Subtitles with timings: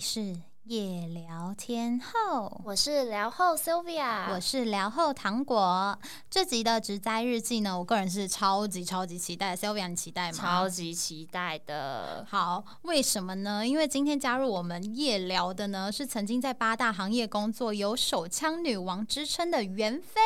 [0.00, 0.34] 是
[0.64, 5.98] 夜聊天后，我是聊后 Sylvia，我是聊后糖果。
[6.30, 10.38] 这集的植栽日记呢，我个人是超级超级期待，Sylvia 你期待吗？
[10.38, 12.26] 超级期待的。
[12.30, 13.66] 好，为什么呢？
[13.66, 20.18] 因为今天加入我们夜聊的呢，是曾经在八大行业工作、有手枪女王之称的袁飞。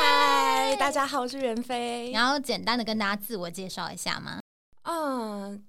[0.00, 2.12] 嗨，大家好，我是袁飞。
[2.12, 4.40] 然后简单的跟大家自我介绍一下吗？
[4.84, 5.62] 嗯。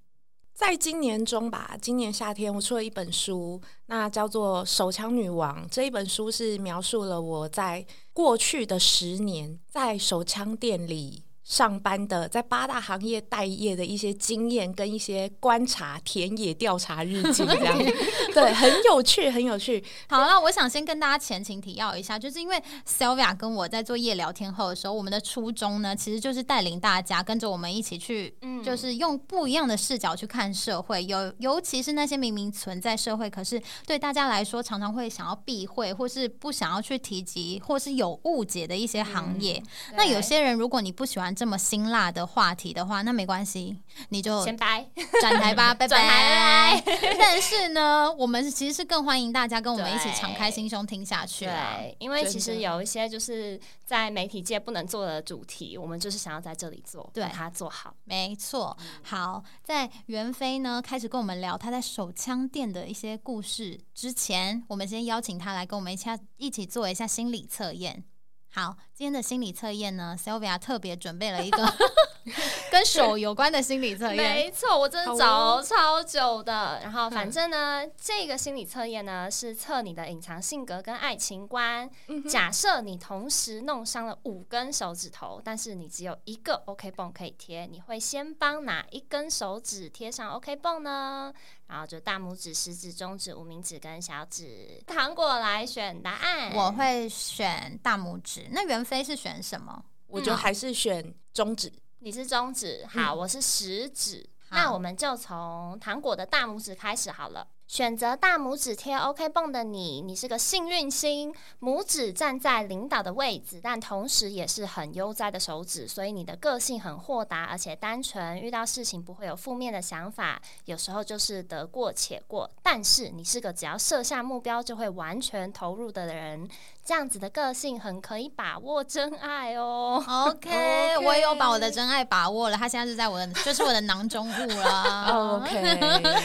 [0.58, 5.64] 在今年中吧，今年夏天我出了一本书，那叫做《手枪女王》。
[5.70, 11.27] 这一本书是描述了我在过去的十年在手枪店里。
[11.48, 17.78] 上班的在八大行业待业的一些经验跟一些观察田野调查日记这样，
[18.36, 19.82] 对，很有趣，很有趣。
[20.10, 39.64] 好了，我想先跟大家前情提要一下，就是因为 Sylvia 跟我在做夜聊天后的时候，我们的初衷呢，其实就是带领大家跟着我们一起去，嗯，就是用不一样的视角去看社会，有尤其是那些明明存在社会，可是对大家来说常常会想要避讳或是不想要去提及，或是有误解的一些行业。
[39.96, 41.37] 那有些人，如果你不喜欢。
[41.38, 43.78] 这么辛辣的话题的话，那没关系，
[44.10, 44.84] 你就先拜
[45.22, 46.82] 转台吧， 拜拜。
[47.20, 51.46] 但是呢，我们其实是更欢迎大家跟我们一起敞开心胸听下去。
[51.46, 57.94] 对，因为其实有一些就是在媒体界不能做的主题，我们就是想要在这里做，对它做好。
[58.06, 58.76] 没错。
[59.04, 68.04] 好，在袁飞呢开始跟我们聊他在手枪店的一些故事之前，我们先邀请他来跟我们一下一起做一下心理测验。
[68.50, 71.72] 好，今天的心理测验呢，Sylvia 特别准备了一个
[72.72, 74.16] 跟手有关的心理测验。
[74.16, 76.80] 没错，我真的找超久的。
[76.82, 81.88] 然后，反正呢，这个心理测验呢是测你的隐藏性格跟爱情观。
[82.28, 91.32] 假设你同时弄伤了五根手指头，但是你只有一个 OK 泵可以贴，你会先帮哪一根手指贴上 OK 泵呢？
[91.68, 96.54] 然后就大拇指、食指、中指、无名指跟小指，糖果来选答案。
[96.56, 98.48] 我会选大拇指。
[98.52, 99.84] 那袁飞是选什么？
[100.08, 101.70] 我觉得还是选中指。
[102.00, 104.26] 你是中指，好，我是食指。
[104.52, 107.46] 那我们就从糖果的大拇指开始好了。
[107.68, 122.50] 选择大拇指贴 OK 泵的你，你是个幸运星，拇指站在领导的位置，但同时也是很悠哉的手指，所以你的个性很豁达而且单纯，遇到事情不会有负面的想法，有时候就是得过且过。
[122.64, 126.50] 但是你是个只要设下目标就会完全投入的人，
[126.86, 130.02] 这样子的个性很可以把握真爱哦。
[130.08, 135.42] OK， 我也有把我的真爱把握了，他现在是在我的，就是我的囊中物了。
[135.44, 136.17] OK。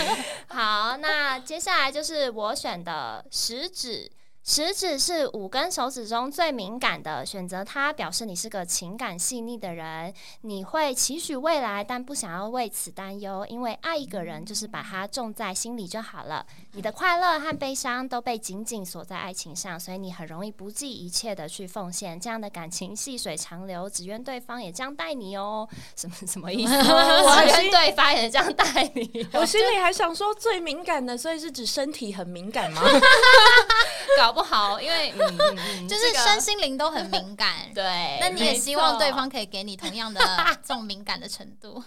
[1.53, 4.11] 接下来就是我选的食指。
[4.45, 10.13] 食指是五根手指中最敏感的，选择它表示你是个情感细腻的人。
[10.41, 16.45] 你会期许未来，但不想要为此担忧，因为爱一个人就是把它种在心里就好了。
[16.73, 22.19] 你的快乐和悲伤都被紧紧锁在爱情上，所以你很容易不计一切的去奉献。
[22.19, 25.69] 这样的感情细水长流，只愿对方也这样待你哦。
[25.95, 26.73] 什么什么意思？
[26.83, 29.25] 只愿对方也这样待你。
[29.35, 32.83] 我心里还想说，最敏感的，所以是指身体很敏感吗？
[34.19, 34.32] 搞。
[34.33, 35.13] 不好，因为
[35.89, 37.53] 就是身心灵都很敏感。
[37.75, 40.21] 对，那你也希望对方可以给你同样的
[40.65, 41.83] 这种敏感的程度。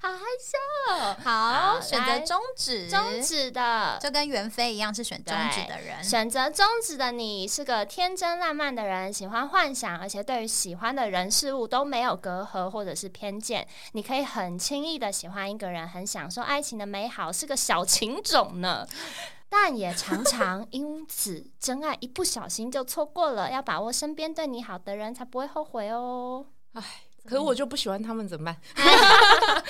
[0.00, 1.14] 好害羞。
[1.24, 6.02] 好，选择中指，中指的就跟袁飞一样是选中指的人。
[6.04, 13.66] 选择中指的你是个天真烂漫的人，喜欢幻想，而且对于喜欢的人事物都没有隔阂或者是偏见。
[13.92, 18.86] 你可以很轻易的喜欢一个人，很享受爱情的美好，是个小情种呢。
[19.48, 26.44] 但也常常因此真爱一不小心就错过了，要把握身边对你好的人，才不会后悔哦。
[26.74, 26.82] 唉，
[27.24, 28.56] 可是我就不喜欢他们，怎么办？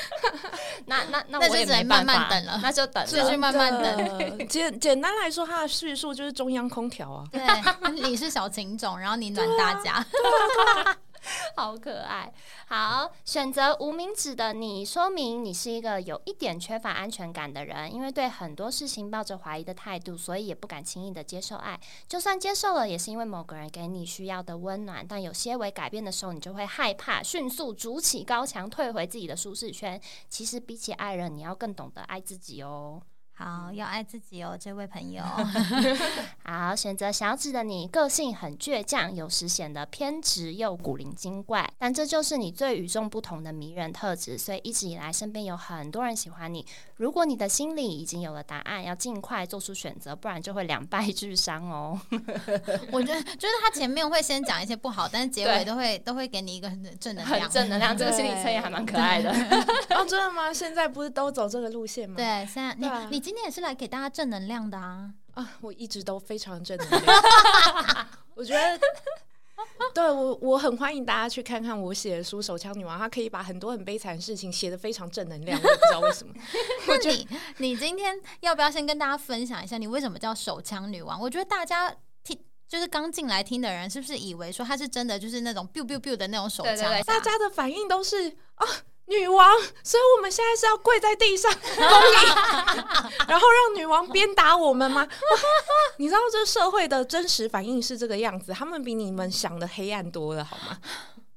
[0.86, 4.48] 那那那我也只能慢慢等了，那就等，继续慢慢等。
[4.48, 7.24] 简简单来说，他的叙述就是中央空调啊。
[7.30, 7.40] 对，
[8.02, 10.04] 你是小情种，然后你暖大家。
[11.56, 12.32] 好可爱，
[12.68, 21.78] 好选择无名指的你，说明你是一个有一点缺乏安全感的人，因为对很多事情抱着怀疑的态度，所以也不敢轻易的接受爱。
[22.08, 30.00] 就算接受了，也是因为某个人给你需要的温暖，但有些微改变的时候，你就会害怕，迅速筑起高墙，退回自己的舒适圈。
[30.28, 33.02] 其实比起爱人，你要更懂得爱自己哦。
[33.38, 35.22] 好，要爱自己哦，这位朋友。
[36.44, 46.66] 好，选择小指的你，个性很倔强，有时显得偏执又古灵精怪，但这就是你最与众不同的迷人特质，所以一直以来身边有很多人喜欢你。
[46.96, 51.96] 如果你的心里已经有了答案，要尽快做出选择，不然就会两败俱伤哦。
[52.90, 57.96] 我觉得，就是他前面会先讲一些不好，但是结尾都会都会给你一个很正能量，正能量。
[57.96, 59.30] 这个心理测验还蛮可爱的。
[59.94, 60.52] 哦，真的吗？
[60.52, 62.16] 现在不是都走这个路线吗？
[62.16, 63.27] 对，现在你你。
[63.28, 65.12] 今天也是来给大家正能量的啊！
[65.34, 67.22] 啊，我一直都非常正能量。
[68.34, 68.80] 我觉得，
[69.92, 75.60] 对我我很欢迎大家去看看我写的书《手枪女王》，她可以把很多很悲惨的事情写的非常正能量。
[75.62, 76.32] 我也不知道为什么。
[76.86, 77.28] 那 你
[77.58, 81.20] 你今天要不要先跟大家分享一下，你为什么叫手枪女王？
[81.20, 81.94] 我觉得大家
[82.24, 82.34] 听
[82.66, 87.02] 就是刚进来听的人，是不是以为说她是真的就是那种 biu biu biu 的那种手枪？
[87.04, 88.66] 大家的反应都是啊。
[89.08, 92.84] 女王，所以我们现在是要跪在地上 恭迎，
[93.26, 95.08] 然后让女王鞭打我们吗？
[95.98, 100.78] 你知道这社会的真实反应是这个样子，他们比你们想的黑暗多了，好吗？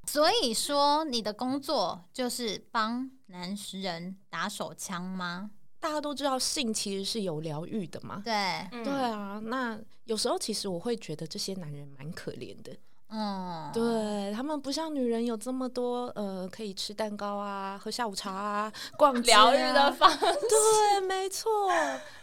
[0.05, 5.51] 所以说，你的工作就是帮男人打手枪吗？
[5.79, 8.21] 大家都知道性其实是有疗愈的嘛。
[8.23, 9.41] 对，对啊。
[9.45, 12.75] 那有时候其实我会觉得这些男人蛮可怜的。
[13.13, 20.17] 嗯，对他们不像女人有这么多呃，可以吃蛋糕啊，喝下午茶啊，逛疗愈的方式。
[20.19, 21.69] 对，没错，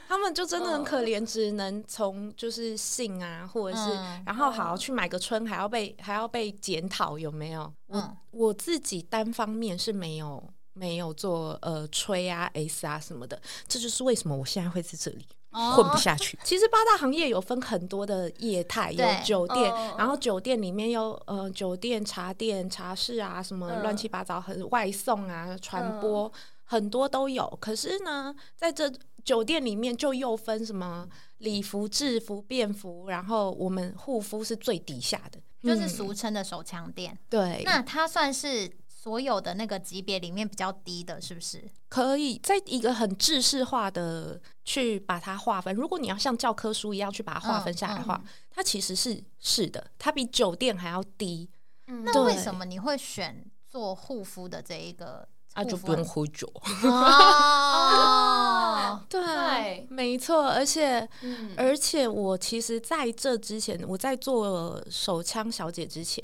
[0.09, 3.91] 他们就真的很可怜，只能从就是性啊，或者是
[4.25, 7.71] 然后好去买个春，还要被还要被检讨有没有？
[7.89, 10.43] 我我自己单方面是没有
[10.73, 15.27] 没有做呃吹啊 S 啊什么的，这就是为什么我现在会在这里。
[15.51, 16.39] 混不下去。
[16.45, 26.31] 其实八大行业有分很多的业态，有酒店，然后酒店里面有呃酒店、茶店、茶室啊，什么乱七八糟，很外送啊、传播
[26.65, 27.47] 很多都有。
[27.61, 28.93] 可是呢，在这
[29.25, 31.09] 酒店里面就又分什么
[31.39, 37.19] 礼服、制服、便服，然后我们护肤是最底下的，就是俗称的手枪店。
[37.29, 38.71] 对，那它算是。
[39.01, 41.65] 所有的那个级别里面比较低的，是不是？
[41.89, 45.73] 可以在一个很制式化的去把它划分。
[45.73, 51.49] 如果你要像教科书一样去把它划分下来的话，它其实是是的，它比酒店还要低。
[51.87, 55.27] 那为什么你会选做护肤的这一个？
[55.55, 56.53] 啊，就不用喝酒。
[56.85, 60.49] 哦， 对，没错。
[60.49, 61.09] 而且，
[61.57, 66.23] 而且我其实在这之前，我在做手枪小姐之前，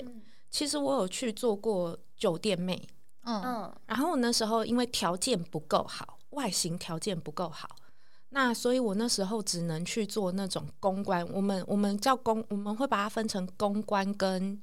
[0.49, 1.97] 其实我有去做过。
[2.17, 2.87] 酒店妹，
[3.25, 7.67] 嗯，然后那时候因为条件不够好，外形条件不够好，
[8.29, 11.27] 那所以我那时候只能去做那种公关。
[11.33, 14.57] 我们我们叫公，我们会把它分成公关跟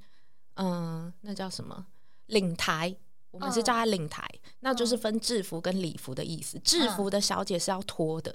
[0.54, 1.86] 嗯，那叫什么
[2.28, 2.96] 领台？
[3.30, 4.26] 我们是叫它领台，
[4.60, 6.58] 那就是分制服跟礼服的意思。
[6.60, 8.34] 制服的小姐是要脱的。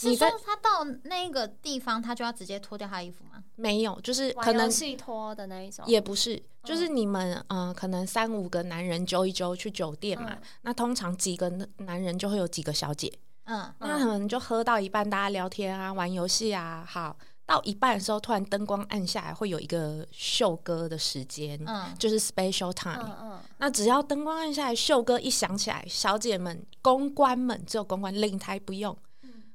[0.00, 3.44] 你说他到那个地方，他就要直接脱掉他衣服吗？
[3.56, 13.12] 没有，就是可能戏脱的那一种，也不是，就是你们嗯，可能三五个男人揪一揪去酒店嘛，那通常几个男人就会有几个小姐，
[13.44, 28.96] 嗯，那可能就喝到一半，大家聊天啊，玩游戏啊，好，到一半的时候，突然灯光暗下来，会有一个秀歌的时间，嗯，就是 special time，嗯，那只要灯光暗下来，秀歌一响起来，小姐们、公关们，只有公关领台不用。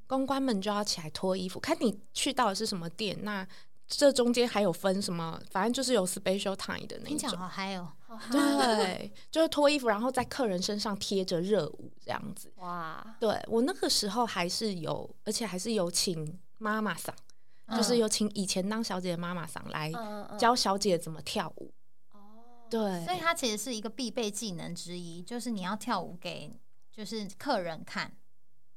[0.08, 3.18] 公关们就要起来脱衣服，看你去到的是什么店。
[3.24, 3.46] 那
[3.86, 5.40] 这中间还有分什么？
[5.52, 7.30] 反正就是有 special time 的那种。
[7.38, 7.94] 好嗨哦！
[8.32, 12.52] 对，就是脱衣服，然后在客人身上贴着热舞这样子。
[12.58, 13.16] 哇！
[13.20, 17.16] 对我那个时候还是有，而且还是有请妈妈桑，
[17.76, 19.92] 就是有请以前当小姐的妈妈桑来
[20.38, 21.72] 教小姐怎么跳舞。
[22.12, 22.20] 哦，
[22.70, 26.52] 对，所以它其实是一个必备技能之一，就是你要跳舞给
[26.92, 28.12] 就是客人看。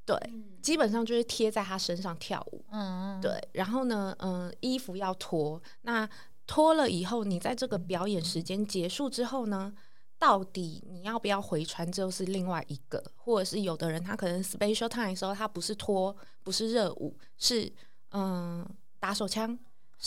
[0.07, 0.19] 对，
[0.61, 2.65] 基本上就是贴在他身上跳舞。
[2.73, 3.41] 嗯，对。
[3.53, 5.61] 然后呢，嗯，衣服要脱。
[5.83, 6.09] 那
[6.47, 9.73] 脱了以后，你在这个表演时间结束之后呢，
[10.19, 13.01] 到底你要不要回传，就是另外一个。
[13.17, 17.73] 或者是有的人他可能 special time 的时候，他不是脱，不是热舞，是
[18.11, 19.57] 嗯打手枪，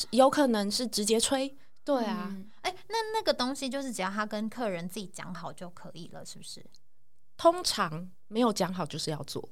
[0.10, 1.56] 有可能是直接吹。
[1.86, 6.66] 对啊，哎，那那个东西就是只要他跟客人自己讲好就可以了，是不是？
[7.38, 9.48] 通常没有讲好就是要做。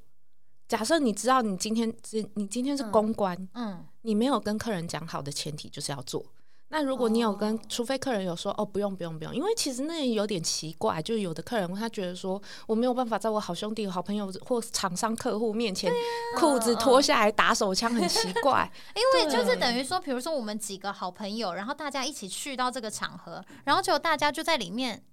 [0.72, 6.24] 假设你知道你今天是你今天是公关，嗯，你没有跟客人讲好的前提就是要做。
[6.70, 15.92] 那如果你有跟，除非客人有说哦不用不用不用，因为其实那也有点奇怪，就有的客人他觉得说我没有办法在我好兄弟、好朋友或厂商客户面前
[16.40, 18.72] 裤子脱下来打手枪，很奇怪。
[18.96, 25.04] 因 为就是等于说，比如说我们几个好朋友，然后大家一起去到这个场合，然后就大家就在里面。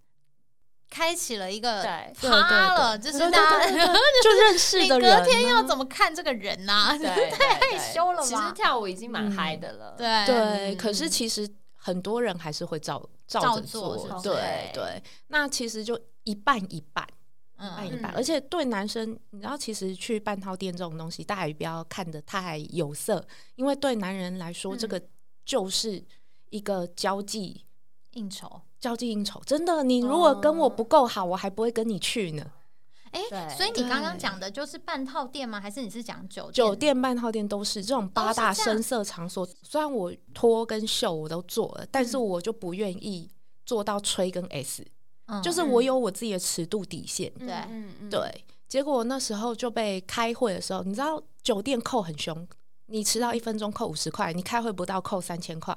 [0.90, 1.82] 开启了一个
[2.14, 5.20] 趴了，就是大家 就认识的人。
[5.20, 6.96] 隔天要怎么看这个人呢？
[7.30, 8.26] 太害羞了吧？
[8.26, 9.94] 其实跳舞已经蛮嗨的了。
[9.98, 14.20] 对对，可是其实很多人还是会照照着做。
[14.22, 17.06] 对对，那其实就一半一半，
[17.58, 18.12] 一半一半。
[18.14, 23.24] 而且对男生，你知道，其实去半套店这种东西，大家也不要看得太有色，
[23.56, 25.00] 因为对男人来说，这个
[25.44, 26.02] 就是
[26.50, 27.66] 一个交际
[28.12, 28.62] 应酬。
[28.80, 32.44] 交际应酬，真的，你如果跟我不够好，我还不会跟你去呢。
[33.10, 35.58] 哎、对所以你刚刚对讲的就是半套店吗？
[35.58, 36.52] 还是你是讲酒店？
[36.52, 39.48] 酒店、半套店都是这种八大深色场所。
[39.62, 43.30] 虽然我脱跟秀我都做了，但是嗯我就不愿意
[43.64, 44.84] 做到吹跟 S，、
[45.26, 47.32] 嗯就是我有我自己的尺度底线。
[47.38, 52.46] 对对，结果那时候就被开会的时候，你知道酒店扣很凶，
[52.88, 55.76] 你迟到一分钟扣五十块，你开会不到扣三千块，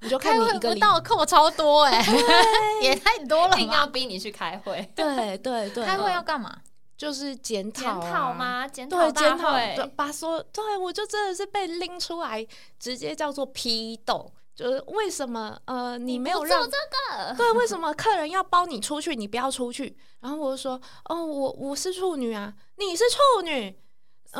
[0.00, 2.04] 你就看开会不你一个礼到扣超多哎、
[2.82, 3.86] 也太多了硬要？
[3.86, 6.58] 逼你去开会，对对对，开会要干嘛？
[6.96, 8.32] 就是检检讨、啊、讨？
[8.32, 8.68] 吗？
[8.68, 9.52] 检讨检讨
[9.96, 12.46] 把所对我就真的是被拎出来，
[12.78, 19.96] 直接叫做批斗，就是为什么呃你没有让这个，对为什么客人要包你出去，你不要出去？
[20.20, 23.74] 然后我就说哦，我我是处女啊，你是处女，呃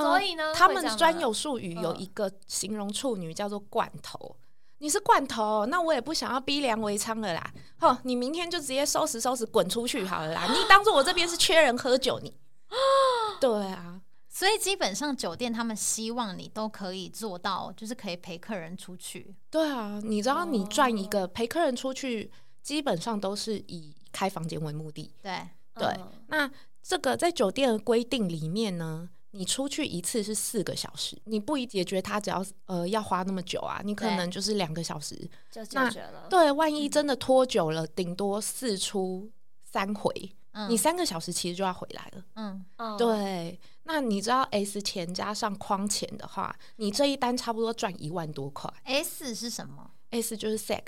[0.03, 4.37] 所以呢他们专有术语有嗯一个形容处女叫做罐头。
[4.79, 7.53] 你是罐头，那我也不想要逼良为娼了啦。
[7.79, 10.47] 吼，你明天就直接收拾收拾滚出去好了啦。
[10.53, 12.35] 你当做我这边是缺人喝酒你。
[13.41, 19.35] 对啊，所以基本上酒店他们希望你都可以做到，就是可以陪客人出去。
[19.49, 22.31] 对啊，你知道你赚一哦个陪客人出去，
[22.63, 25.15] 基本上都是以开房间为目的。
[25.23, 26.51] 对，对嗯那
[26.83, 35.29] 这个在酒店的规定里面呢，你出去一次是四个小时，你不宜解决它，只要呃要花那么久啊，你可能就是两个小时。
[35.51, 36.29] 就解决了。
[36.31, 39.29] 对，万一真的拖久了，顶多四出
[39.65, 40.13] 三回，
[40.53, 42.25] 嗯，你三个小时其实就要回来了。
[42.37, 48.73] 嗯嗯，对，那你知道 S 钱加上框钱的话，你这一单差不多赚一万多块。
[48.85, 50.83] ，S 是什么？S 就是 sex，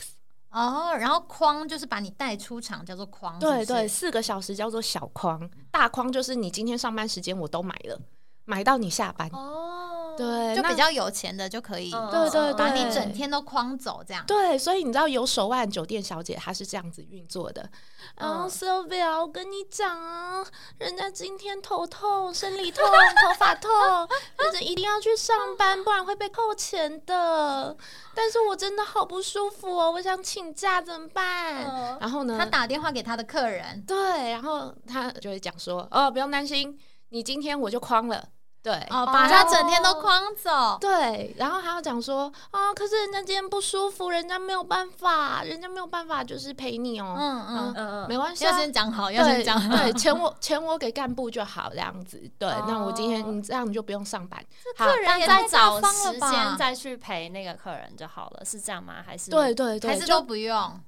[0.50, 3.40] 哦，然后框就是把你带出场，叫做框。
[3.40, 8.00] 是是对对，，四个小时叫做小框，大框就是你今天上班时间我都买了，
[8.46, 9.28] 买到你下班。
[9.32, 14.24] 哦，对，就比较有钱的就可以，对对对把你整天都框走这样。
[14.26, 17.68] 对，所以你知道有手腕酒店小姐她是这样子运作的。
[18.14, 20.46] 嗯嗯，Sylvia，我跟你讲啊，
[20.78, 23.70] 人家今天头痛、生理痛、头发痛，
[24.38, 27.76] 就是一定要去上班，不然会被扣钱的。
[28.14, 31.64] 但是我真的好不舒服哦，我想请假怎么办？
[31.68, 38.28] 嗯然后呢，他打电话给他的客人，对，然后他就会讲说，哦，不用担心，你今天我就框了。
[38.66, 40.76] 对，哦，把他整天都框走。
[40.80, 47.14] 对，然后还要讲说，啊，可是人家今天不舒服，人家没有办法，人家没有办法，就是陪你哦。
[47.16, 49.76] 嗯嗯，嗯嗯没关系、要啊，先讲好，要对先讲好。
[49.76, 52.20] 对，钱我钱我给干部就好，这样子。
[52.40, 54.44] 对，那我今天哦你这样你就不用上班。
[54.76, 58.94] 好客，人再找时间再去陪那个客人就好了，是这样吗？
[59.06, 60.80] 还是对对对，还是就都不用，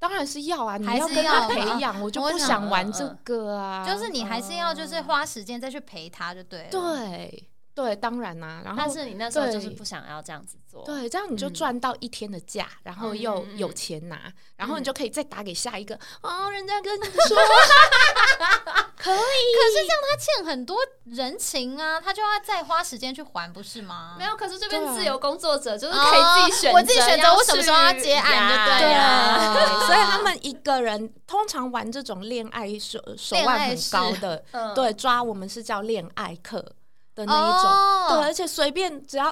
[0.00, 3.86] 当然是要啊，你要跟他要培养，我就不想想玩这个啊。
[3.86, 6.68] 就是你还是要就是花时间再去陪他就对了。
[6.70, 15.98] 对对，当然啦、然后但是你那时候就是不想要这样子做，对，这样你就嗯赚到一天的假，然后又有钱拿，然后你嗯就可以再打给下一个。
[16.20, 17.36] 哦，人家跟你 说
[18.96, 24.16] 可以，可是这样他欠很多人情啊，他就要再花时间去还，不是吗？
[24.18, 24.36] 没有。
[24.36, 36.64] 可是这边自由工作者就是哦可以自己选择，我自己选择我什么时候要接案就对了对， 所以他们一个人通常玩这种恋爱手手腕很高的，嗯对，抓我们是叫恋爱课
[37.14, 39.30] 的那一种，哦对，而且随便只要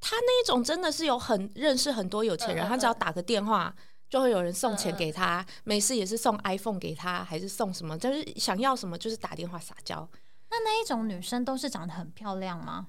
[0.00, 3.74] 他那一种真的是有很认识很多有钱人，嗯嗯他只要打个电话。
[4.10, 7.98] 就会有人送钱给他，没事也是送 iPhone 给他，还是送什么？
[7.98, 10.08] 就是想要什么就是打电话撒娇。
[10.50, 12.86] 那那一种女生都是长得很漂亮吗？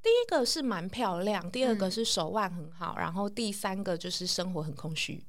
[0.00, 5.22] 第一个是蛮漂亮，第二个嗯是手腕很好，然后第三个就是生活很空虚。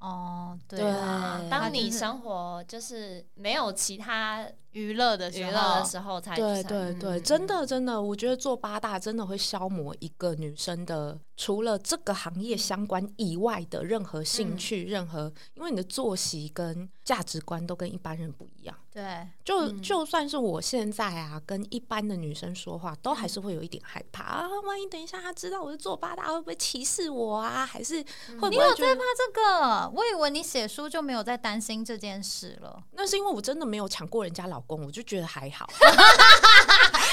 [0.00, 18.76] 哦，对对，当你生活就是没有其他娱乐的娱，乐的时候才对才对对，嗯真的真的，我觉得做八大真的会消磨一个女生的，除了这个行业相关以外的任何兴趣，任何，因为你的作息跟价值观都跟一般人不一样。
[18.92, 24.48] 对，就、嗯就算是我现在啊，跟一般的女生说话，都还是会有一点害怕啊。
[24.66, 27.64] 万一等一下她知道我是做八大，会不会歧视我啊？
[27.64, 29.88] 还是会不你有在怕这个？
[29.94, 32.82] 我以为你写书就没有在担心这件事了。
[32.94, 35.70] 那是因为我真的没有抢过人家老公，我就觉得还好。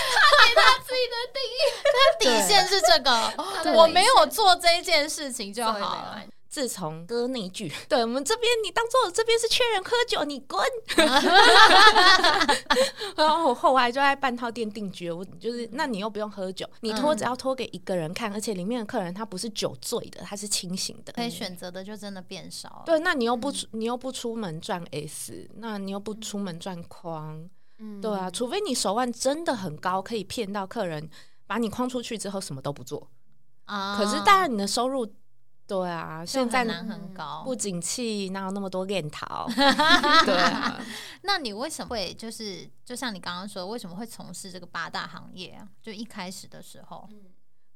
[2.19, 3.33] 底线是这个，
[3.73, 6.17] 我没有做这件事情就好
[6.49, 10.65] 自从哥那一句，对我们这边你当做我这边是缺人喝酒，你滚。
[13.17, 21.11] 然后我后来就在半套店定居，我就是那你又不用喝酒，你拖嗯只要拖给一个人看，而且里面的客人他不是酒醉的，他是清醒的。
[21.11, 22.83] 可以选择的就真的变少了。
[22.85, 31.09] 对，那你又不出，你又不出门赚 S，那你又不出门赚框，嗯对啊，除非你手腕真的很高，可以骗到客人
[31.47, 33.09] 把你框出去之后什么都不做。
[33.65, 35.05] 啊可是当然你的收入
[35.67, 37.41] 对啊，现在很高。
[37.43, 39.47] 不景气，哪有那么多练桃？
[40.23, 40.79] 对啊，
[41.23, 45.67] 那你为什么会就是就像你刚刚说，为什么会从事这个八大行业啊？
[45.81, 47.09] 就一开始的时候，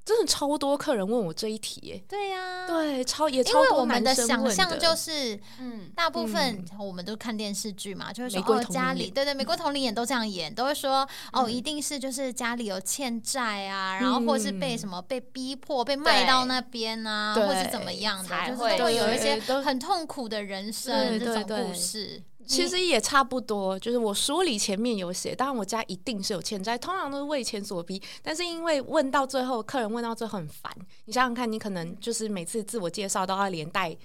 [0.10, 2.04] 真的超多客人问我这一题耶。
[2.10, 22.24] 对呀、对，超也因超多为我们的想象就是，嗯，大部分我们都看电视剧嘛，就是说哦，家里对对，美国同龄演都这样演，都会说哦，一定是就是家里有欠债啊，然后或是被什么被逼迫、被卖到那边啊，或是怎么样的，就是会有一些很痛苦的人生这种故事。
[22.50, 28.02] 其实也差不多，就是我书里前面有写，当然我家一定是有欠债，通常都是为钱所逼。
[28.24, 30.76] 但是因为问到最后，客人问到最后很烦，
[31.06, 33.96] 你想想看，你可能就是每次自我介绍都要连带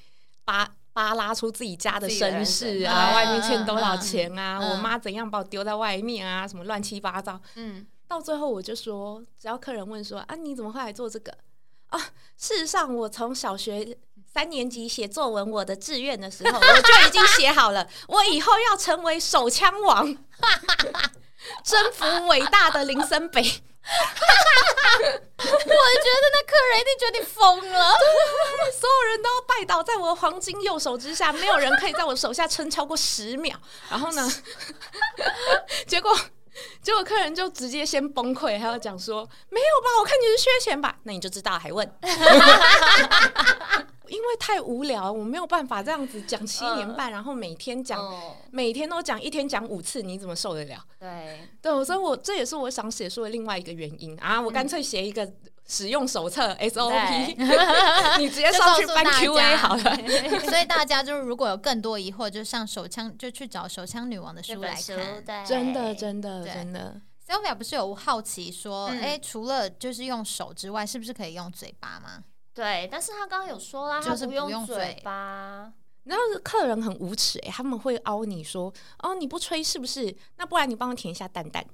[0.45, 7.41] 扒扒拉出自己家的身世生啊，嗯外面欠多少嗯钱啊，嗯我妈怎样把我丢在外面啊，什么乱七八糟。
[7.55, 11.35] 嗯，到最后我就说，只要客人问说啊，你怎么会来做这个
[11.87, 11.99] 啊？
[12.37, 13.97] 事实上，我从小学
[14.35, 20.05] 三年级写作文，我的志愿的时候，我就已经写好了，我以后要成为手枪王，
[21.62, 23.41] 征服伟大的林森北。
[25.37, 27.95] 我觉得那客人一定觉得你疯了。
[28.73, 33.57] 所有人都要拜倒在我的黄金右手之下，没有人可以在我手下撑超过十秒。
[33.91, 34.29] 然后呢，
[35.87, 36.19] 结果
[36.83, 40.97] 结果客人就直接先崩溃，还要讲说没有吧，我看你是缺钱吧？
[41.03, 41.87] 那你就知道还问。
[44.14, 50.85] 因为太无聊，我没有办法这样子讲七年半，然后每天讲，哦，每天都讲，一天讲五次，你怎么受得了？
[51.00, 54.40] 对，对，所以我这也是我想写书的另外一个原因啊！
[54.40, 55.30] 我干脆写一个
[55.66, 57.35] 使用手册 SOP，
[58.18, 59.97] 你直接上去翻就告诉大 QA 家好了。
[60.49, 65.25] 所以大家就是如果有更多疑惑，就上手枪就去找手枪女王的这书来看。
[65.25, 72.23] 对，真的，真的，真的，Sylvia 不是有好奇说，嗯哎、除了就是用手之外，是不是可以用嘴巴吗？
[72.55, 75.73] 对，但是他刚刚有说啦，他就是不用用嘴嘴巴，
[76.05, 80.14] 然后客人很无耻哎、他们会凹你说，哦，你不吹是不是？
[80.37, 81.64] 那不然你帮我舔一下蛋蛋。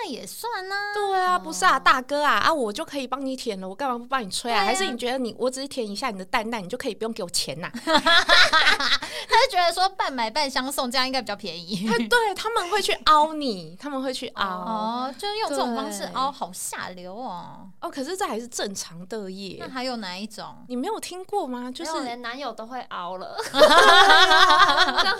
[0.00, 0.94] 那也算啊。
[0.94, 4.62] 对啊，不是啊，大哥啊，啊，我就可以帮你舔了，我干嘛不帮你吹啊？
[4.62, 11.86] 啊还是你觉得你我只是舔一下你的蛋蛋，你就可以不用给我钱呐、 他就觉得说半买半相送，这样应该比较便宜。
[12.08, 14.46] 对，他们会去凹你，他们会去凹。
[14.46, 17.68] 哦，就用这种方式凹，好下流哦。
[17.80, 19.68] 哦，可是这还是正常的那耶。
[19.72, 20.64] 还有哪一种？
[20.68, 21.70] 你没有听过吗？
[21.70, 23.60] 就是连男友都会凹了， 更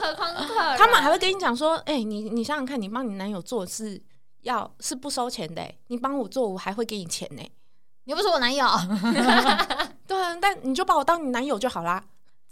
[0.01, 4.01] 何况客人，他们还会跟你讲说，哎、你你想想看，你帮你男友做是
[4.49, 7.43] 要是不收钱的、欸，你帮我做，我还会给你钱呢、
[8.05, 8.67] 你又不是我男友，
[10.09, 12.03] 对啊，但你就把我当你男友就好啦，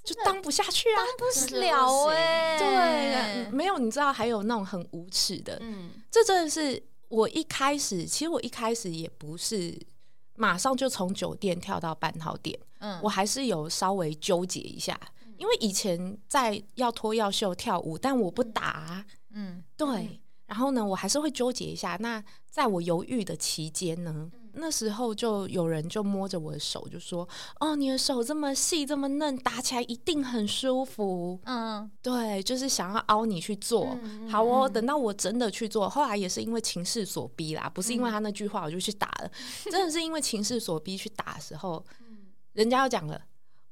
[0.04, 1.00] 就当不下去啊。
[1.02, 9.78] 当不了哎、对，没有，你知道还有那种很无耻的，嗯，这真的是我一开始，其实我一开始也不是
[10.34, 13.00] 马上就从酒店跳到半套店，嗯。
[13.02, 15.00] 我还是有稍微纠结一下，
[15.38, 18.62] 因为以前在要脱要秀跳舞，但我不打。
[18.62, 19.64] 啊、嗯。
[19.76, 21.96] 对，然后呢，我还是会纠结一下。
[22.00, 27.28] 那在我犹豫的期间呢，那时候就有人就摸着我的手，就说
[27.60, 31.38] ：“哦，你的手这么细，这么嫩，打起来一定很舒服。
[31.44, 33.96] 嗯，”对，就是想要凹你去做。
[34.02, 39.30] 嗯好哦，等到我真的去做，后来也是因为情势所逼啦，不是因为他那句话我就去打了，
[39.70, 41.84] 真的是因为情势所逼去打的时候，
[42.52, 43.20] 人家要讲了。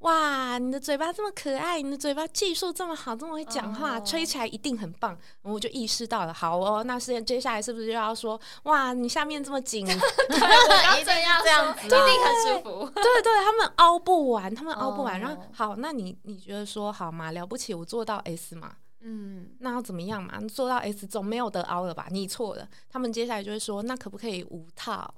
[0.04, 5.12] 哇，你的嘴巴这么可爱，你的嘴巴技术这么好，这么会讲话，哦吹起来一定很棒。
[5.40, 9.86] 然后我就意识到了，好哦，那是接下来是不是就要说，哇，你下面这么紧？
[9.86, 15.16] 对我刚一定这样这样子一定很舒服，对对，他们凹不完，他们凹不完。
[15.16, 17.32] 哦然后好，那你你觉得说好嘛？
[17.32, 18.72] 了不起，我做到 S 嘛？
[19.00, 20.34] 嗯，那要怎么样嘛？
[20.38, 22.08] 你做到 S 总没有得凹了吧？
[22.10, 22.68] 你错了。
[22.90, 25.14] 他们接下来就会说，那可不可以无套？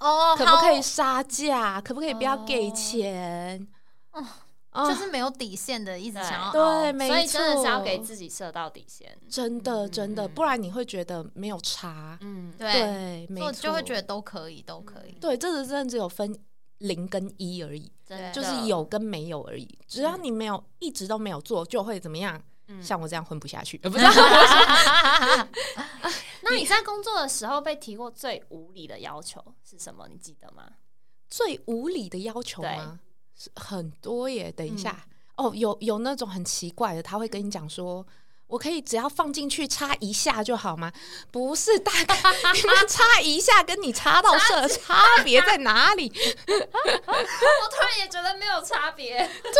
[0.00, 1.78] 哦，可不可以杀价？
[1.78, 3.68] 可不可以不要给哦钱？
[4.12, 4.24] 哦
[4.72, 12.18] 哦就是没有底线的，一直想要对，所以真的是要给自己设到底线，真的真的，嗯不然你会觉得没有差。
[12.20, 15.12] 嗯，对，没错，就会觉得都可以，都可以。
[15.20, 16.38] 对，这个真的只有分
[16.78, 17.90] 零跟一而已，
[18.32, 19.66] 就是有跟没有而已。
[19.86, 22.40] 只要你没有一直都没有做，就会怎么样？
[22.70, 24.04] 嗯像我这样混不下去， 呃不是？
[26.42, 30.06] 那你在工作的时候被提过最无理的要求是什么？
[30.08, 30.64] 你记得吗？
[31.30, 33.00] 最无理的要求吗？
[33.38, 34.52] 是很多耶。
[34.52, 38.04] 等一下，哦，有有那种很奇怪的，他会跟你讲说。
[38.48, 40.90] 我可以只要放进去插一下就好吗？
[41.30, 42.16] 不是，大概
[42.54, 46.10] 你们 插一下跟你插到射差别在哪里？
[46.46, 49.52] 我突然也觉得没有差别，对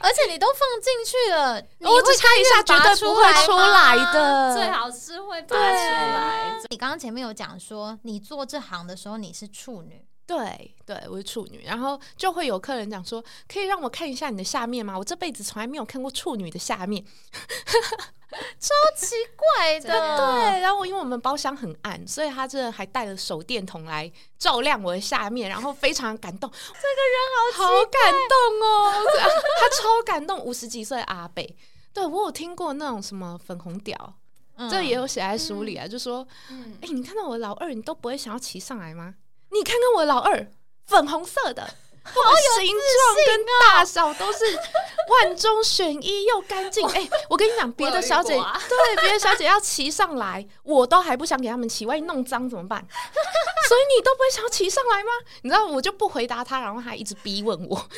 [0.00, 4.56] 而且你都放进去了，你我会只插一下，绝对不会出来的。
[4.56, 6.60] 最好是会拔出来。
[6.68, 13.20] 你刚刚前面有讲说，你做这行的时候你是处女，对对，我是处女，然后就会有客人讲说，
[13.52, 14.96] 可以让我看一下你的下面吗？
[14.96, 17.04] 我这辈子从来没有看过处女的下面，
[18.60, 19.88] 超奇怪的。
[19.88, 26.48] 对，然后因为我们包厢很暗，所以他这还带了手电筒来照亮我的下面，然后非常感动。
[26.48, 28.92] 这个人好好感动哦，
[29.58, 30.38] 他超感动。
[30.38, 31.56] 五十几岁阿北，
[31.92, 34.14] 对我有听过那种什么粉红屌，
[34.70, 36.24] 这也有写在书里啊，就说，
[36.80, 39.16] 哎，你看到我老二，你都不会想要骑上来吗？
[39.52, 40.46] 你看看我老二，
[40.86, 41.62] 粉红色的，
[42.02, 44.44] 好有形状跟大小都是
[45.08, 46.86] 万中选一又干净。
[46.90, 48.34] 哎，我跟你讲，别的小姐
[48.68, 52.84] 对别的小姐要骑上来，我都还不想给他们骑，万一弄脏怎么办？
[53.68, 55.10] 所以你都不会想要骑上来吗？
[55.42, 57.88] 你知道，我就不回答他，然后他一直逼问我，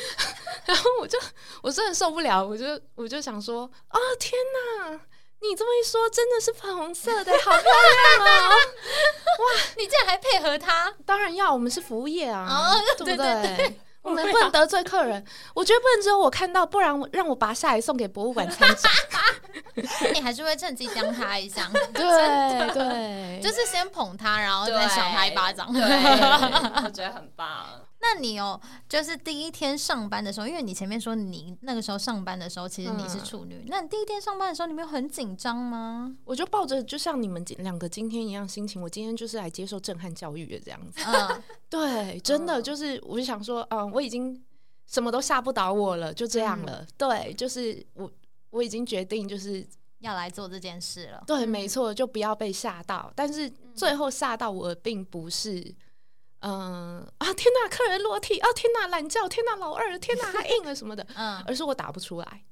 [0.65, 1.17] 然后我就
[1.61, 4.99] 我真的受不了，我就我就想说，啊天哪！
[5.43, 8.55] 你这么一说，真的是粉红色的，好漂亮 哦！
[8.55, 10.91] 哇，你竟然还配合他？
[11.05, 13.79] 当然要，我们是服务业啊，对不对？
[14.01, 18.91] 我们不能得罪客人，我觉得不能只有我看到，不然让我拔下来送给博物馆参展。
[20.13, 22.03] 你还是会趁机将他一下，对
[22.73, 25.71] 对， 就是先捧他，然后再赏他一巴掌。
[25.71, 27.47] 对，我觉得很棒。
[28.03, 33.63] 那你有就是第一天上班的时候，因为你前面说你那个时候上班的时候，其实你是处女。
[33.69, 36.13] 那你第一天上班的时候，你没有很紧张吗？
[36.25, 41.01] 我就抱着就像你们两个今天一样心情，我今天就是来接受震撼教育的这样子。
[41.07, 44.43] 嗯， 对，真的就是，我就想说，嗯，我已经
[44.85, 46.85] 什么都吓不倒我了，就这样了。
[46.97, 48.11] 对，就是我
[48.49, 49.65] 我已经决定就是
[49.99, 51.23] 要来做这件事了。
[51.25, 53.09] 对，没错，就不要被吓到。
[53.15, 55.73] 但是最后吓到我，并不是。
[56.45, 62.43] 嗯啊天呐，客人落体啊天呐，懒觉天呐，老二天哪，还硬了什么的，嗯，而是我打不出来，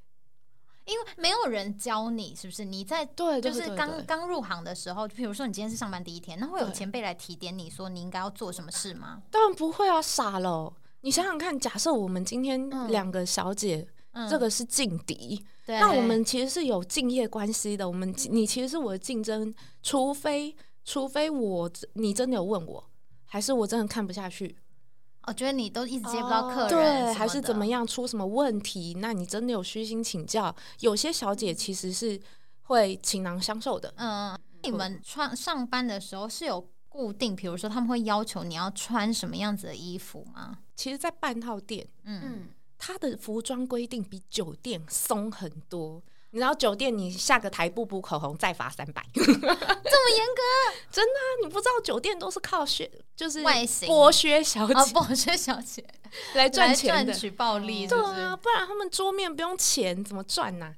[0.86, 2.64] 因为没有人教你，是不是？
[2.64, 9.22] 你在对，就是刚刚入行的时候，就比如说你今天是上班第一天，那会有前辈来提点你说你应该要做什么事吗？
[9.30, 10.74] 当然不会啊，傻了！
[11.02, 13.86] 你想想看，假设我们今天两个小姐，
[14.30, 17.86] 这个是劲敌，那我们其实是有敬业关系的。
[17.88, 22.91] 我们你其实是我的竞争，除非除非我你真的有问我。
[23.32, 24.58] 还是我真的看不下去，
[25.26, 28.98] 我觉得你都一直接不到客人，对，还是怎么样出什么问题？
[29.00, 30.54] 那你真的有虚心请教？
[30.82, 32.20] 有些小姐其实是
[32.64, 33.94] 会倾囊相授的。
[33.96, 40.58] 嗯，你们穿上班的时候是有固定，比如说他们会要求你要穿什么样子的衣服吗？
[40.76, 46.04] 其实，在半套店，嗯，它的服装规定比酒店松很多。
[46.34, 50.42] 你知道酒店，你下个台不补口红再罚三百， 这么严格？
[50.90, 51.20] 真的？
[51.44, 55.86] 你不知道酒店都是靠学，就是外形剥削小姐，剥削小姐
[56.36, 60.74] 来赚钱赚取暴利，对啊，不然他们桌面不用钱怎么赚呢？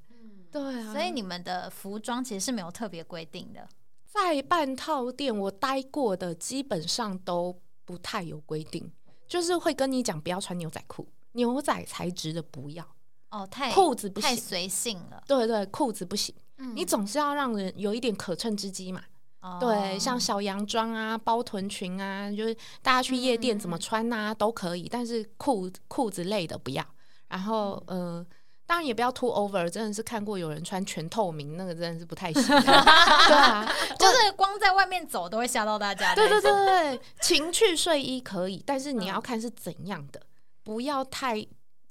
[0.51, 3.67] 对啊，所以你们的服装其实是没有特别规定的，
[4.07, 8.91] 在半套店我待过的基本上都不太有规定，
[9.27, 12.87] 就是会跟你讲不要穿牛仔裤，牛仔材质的不要。
[13.33, 15.23] 哦，太裤子不行太随性了。
[15.27, 16.33] 对对，裤子不行。
[16.59, 19.01] 嗯，你总是要让人有一点可乘之机嘛。
[19.41, 26.85] 哦，对，像小洋装啊、包臀裙啊，就是大家去夜店怎么穿啊都可以，但是裤裤子类的不要。
[27.27, 28.23] 然后呃，
[28.67, 32.43] 当然也不要 too over，真的是看过有人穿全透明，那个真的是不太行。
[32.61, 33.67] 对啊，
[33.97, 36.13] 就是光在外面走都会吓到大家。
[36.13, 40.21] 对对对对，情趣睡衣可以，但是你要看是怎样的，
[40.63, 41.41] 不要太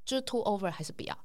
[0.04, 1.18] 就是 too over，还是不要。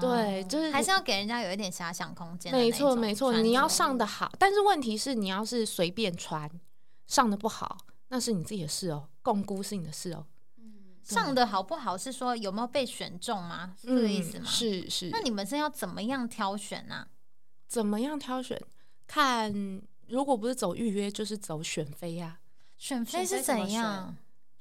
[0.00, 2.52] 对，就是还是要给人家有一点遐想空间。
[2.52, 6.50] 没错，没错，你要上的好，但是问题是你要是随便穿，
[7.06, 10.26] 上的不好，那是你自己的事哦，共估是你的事哦。
[11.02, 13.74] 上的好不好是说有没有被选中吗？
[13.80, 14.44] 是这个意思吗？
[14.44, 15.10] 是是。
[15.10, 17.06] 那你们是要怎么样挑选呢？
[17.68, 18.60] 怎么样挑选？
[19.06, 22.40] 看，如果不是走预约，就是走选妃呀。
[22.76, 24.16] 选妃是怎样？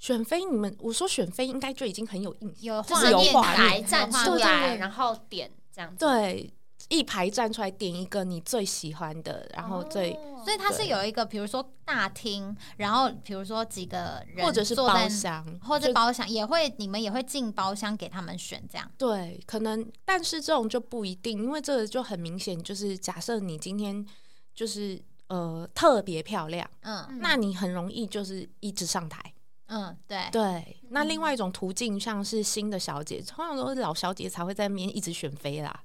[0.05, 2.75] 选妃，你们我说选妃应该就已经很有印象，
[3.09, 5.97] 有画面站出来，然后点这样子。
[5.97, 6.53] 对，
[6.89, 10.13] 一排站出来点一个你最喜欢的，然后最
[10.43, 18.87] 所以它是有一个，比如说大厅，然后比如说几个人，或者是包厢，或者包厢也会，你们也会进包厢给他们选这样。
[18.99, 24.05] 对，可能但是这种就不一定，因为这个就很明显，就是假设你今天
[24.53, 29.33] 就是呃特别漂亮，嗯，那你很容易就是一直上台。
[29.67, 35.83] 嗯，对对，那另外一种途径，像是新的小姐，通常都是老小姐才会在面一直选妃啦。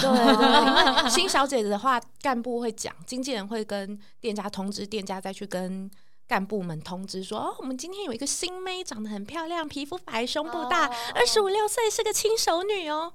[0.00, 5.90] 对对， 新小姐的话，干部会讲，经纪人会跟店家通知，店家再去跟
[6.26, 13.12] 干部们通知说，哦，我们今天有一个新妹，长得很漂亮，皮肤白，胸部大，二十五六岁，是个轻熟女哦。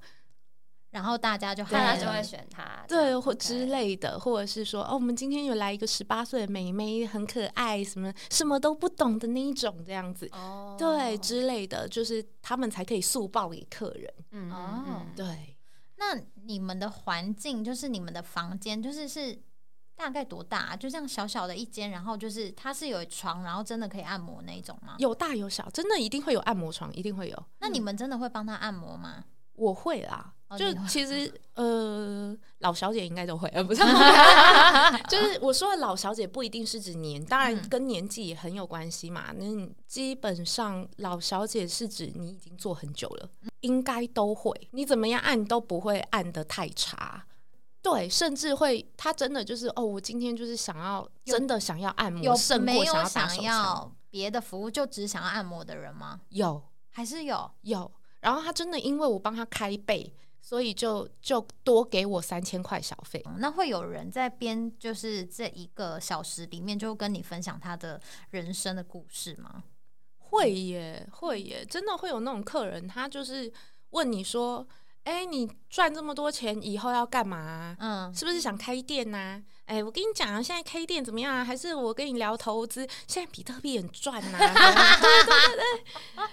[0.96, 15.54] 然后大家就大家就会选他，对，或之类的，或者是说，哦，我们今天有来一个十八岁的妹妹，很可爱，什么什么都不懂的那一种，这样子，哦，对，之类的，就是他们才可以速报给客人，嗯，哦，对。
[15.98, 19.38] 那你们的环境，就是你们的房间，就是是
[19.94, 20.74] 大概多大？
[20.74, 24.96] 就这样小小的一间，然后就是它是有床，然后真的可以按摩那种吗？
[24.98, 27.44] 有大有小，真的一定会有按摩床，一定会有。
[27.60, 29.24] 那你们真的会帮他按摩吗？
[29.56, 33.80] 我会啦，就其实 呃，老小姐应该都会，呃， 不是，
[35.08, 39.32] 就是我说的老小姐不一定是指年，当然跟年纪也很有关系嘛。
[39.32, 39.44] 那
[39.86, 43.28] 基本上老小姐是指你已经做很久了，
[43.60, 47.24] 应该都会，你怎么样按都不会按的太差，
[47.82, 56.20] 对，甚至会他真的就是哦，我今天就是想要真的想要按摩，有没有想要别的服务，就只想要按摩的人吗？
[56.28, 57.90] 有，还是有有。
[58.26, 63.24] 然后他真的因为我帮他开背，所以就就多给我三千块小费。
[63.38, 69.62] 那会有人在编就是这一个小时里面就跟你分享他的人生的故事吗？
[70.18, 73.50] 会耶，会耶，真的会有那种客人，他就是
[73.90, 74.66] 问你说
[75.04, 77.76] ：“哎，你赚这么多钱以后要干嘛？
[77.78, 81.44] 嗯，是不是想开店呐？”哎，我跟你讲啊，现在开店怎么样啊？
[81.44, 82.86] 还是我跟你聊投资？
[83.08, 84.38] 现在比特币很赚呐！
[84.38, 84.46] 对
[85.26, 86.22] 对对，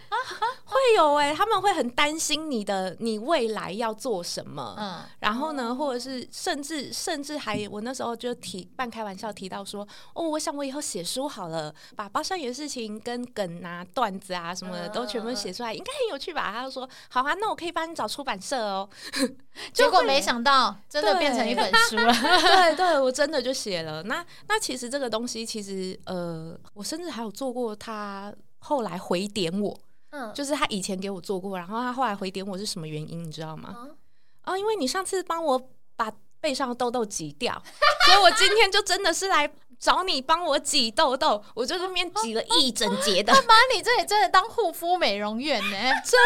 [0.66, 4.76] 会有哎，他们会很担心你的，你未来要做什么？
[4.78, 9.82] 嗯，然后呢，或者是甚至甚至还，我那时候就提半开玩笑提到说，
[10.14, 16.52] 哦，我想我以后写书好了，把包上野的事情跟梗啊、段子啊什么的都全部写出来，应该很有趣吧？
[16.54, 18.88] 他就说，好啊，那我可以帮你找出版社哦。
[19.74, 22.14] 结果没想到，真的变成一本书了。
[22.14, 23.23] 对对，我真。
[23.24, 33.92] 真的就写了，那那其实这个东西，其实呃，我甚至还有做过，他后来回点我，嗯，就是他以前给我做过，然后他后来回点我是什么原因，你知道吗？
[34.42, 37.54] 啊，因为你上次帮我把背上的痘痘挤掉，
[38.06, 46.20] 所以我今天就真的是来找你帮我挤痘痘，我就那边挤了一整节的， 他把你这里真的当护肤美容院呢， 真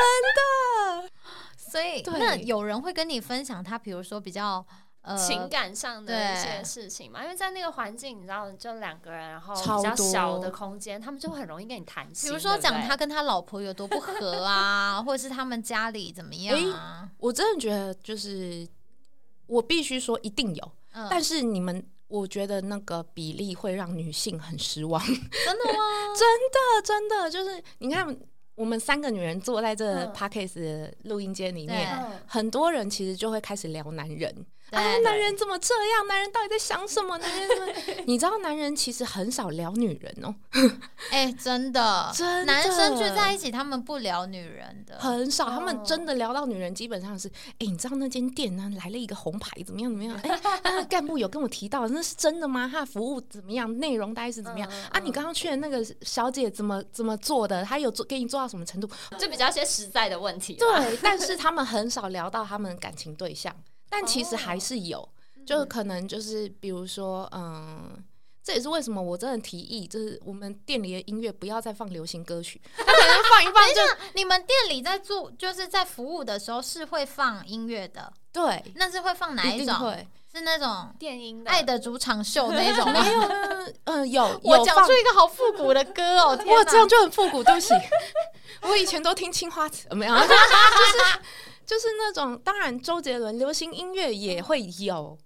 [1.03, 1.11] 的。
[1.55, 4.65] 所以那有人会跟你分享他，比如说比较。
[5.15, 12.29] 情感上的一些事情嘛，因为在那个环境，你知道，就两个人，然后比较小的空间，他们就很容易跟你谈心。
[12.29, 17.07] 比如说讲他跟他老婆有多不和啊， 或者是他们家里怎么样啊？
[17.19, 18.67] 我真的觉得，就是
[19.45, 20.71] 我必须说一定有，
[21.09, 24.99] 但是你们，我觉得那个比例会让女性很失望。
[25.05, 25.79] 真的吗？
[26.17, 28.17] 真的，真的，就是你看。
[28.57, 34.35] 我们三个女人坐在这 podcast 录音间里面，很多人其实就会开始聊男人。
[34.71, 36.07] 啊，男人怎么这样？
[36.07, 37.17] 男人到底在想什么？
[37.17, 37.49] 男人，
[38.05, 40.35] 你知道，男人其实很少聊女人哦。
[41.09, 45.49] 哎，真的，真男生聚在一起，他们不聊女人的，很少。
[45.49, 49.89] 他们真的聊到女人，基本上是，哎，你知道那间店呢来了一个红牌，怎么样？
[49.89, 50.19] 怎么样？
[50.63, 52.69] 哎， 干部有跟我提到，那是真的吗？
[52.69, 53.73] 他的服务怎么样？
[53.79, 54.69] 内容大概是怎么样？
[54.91, 57.63] 啊，你刚刚去的那个小姐怎么怎么做的？
[57.63, 58.89] 她有做给你做到什么程度？
[59.17, 60.55] 就比较些实在的问题。
[60.55, 63.55] 对，但是他们很少聊到他们感情对象。
[63.89, 65.07] 但其实还是有，
[65.45, 68.03] 就可能就是比如说，嗯，
[68.43, 73.67] 这也是为什么我真的提议，就是我们店里的音乐不要再放流行歌曲，可能放一放。
[73.69, 73.81] 就
[74.13, 79.75] 你们店里在做，就是在服务的时候是会放音乐的，对，那是会放哪一种？
[80.29, 82.85] 是那种电音《爱的主场秀》那种？
[82.91, 84.23] 没有，嗯，有。
[84.43, 87.73] 我讲出一个好复古的歌哦， 哇，这样就很复古，对不起，
[88.61, 90.29] 我以前都听青花瓷，没有，就是。
[91.67, 95.17] 就是那种，当然周杰伦流行音乐也会有，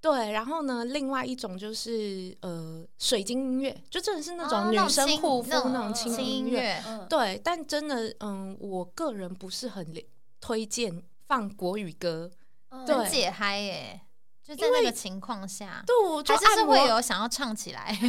[0.00, 0.30] 对。
[0.30, 6.80] 然后呢，另外一种就是呃，水晶音乐，就真的是那种女生护肤那种轻音乐，
[7.10, 7.38] 对。
[7.42, 9.92] 但真的，嗯，我个人不是很
[10.40, 12.30] 推荐放国语歌，
[12.70, 14.00] 很解嗨耶。
[14.48, 17.94] 就在那个情况下，对，还是会有想要唱起来。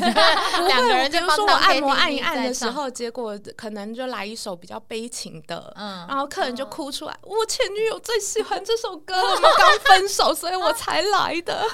[0.68, 7.18] 两个人就说我按摩按一按的时候，结果可能就来一首比较悲情的，嗯，然后客人就哭出来。
[7.24, 11.66] 我前女友最喜欢这首歌，我们刚分手，所以我才来的。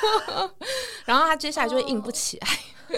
[1.06, 2.47] 然后他接下来就会硬不起来。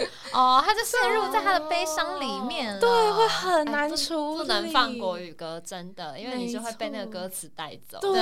[0.34, 4.38] 哦，他就陷入在他的悲伤里面，对，会很难处理。
[4.40, 8.14] 不能放国语歌，真的，因为你就会被那个歌词带走，对，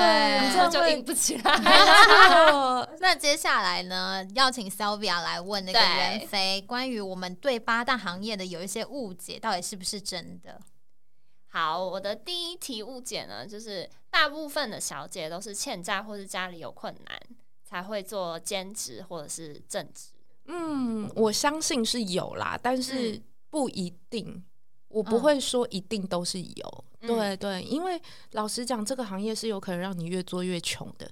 [0.52, 1.52] 这样就硬不起来。
[3.00, 10.60] 那接下来呢，要请 Sylvia 来问那个袁飞，关于我们对八大行业的有一些误解，到底是不是真的？
[11.50, 17.20] 好，我的第一题误解呢，就是大部分的小姐都是欠债或是家里有困难
[17.64, 20.10] 才会做兼职或者是正职。
[20.48, 24.44] 嗯，我相信是有啦，但是不一定，
[24.88, 26.86] 我不会说一定都是有。
[27.02, 31.10] 对对，因为老实讲，这个行业是有可能让你越做越穷的。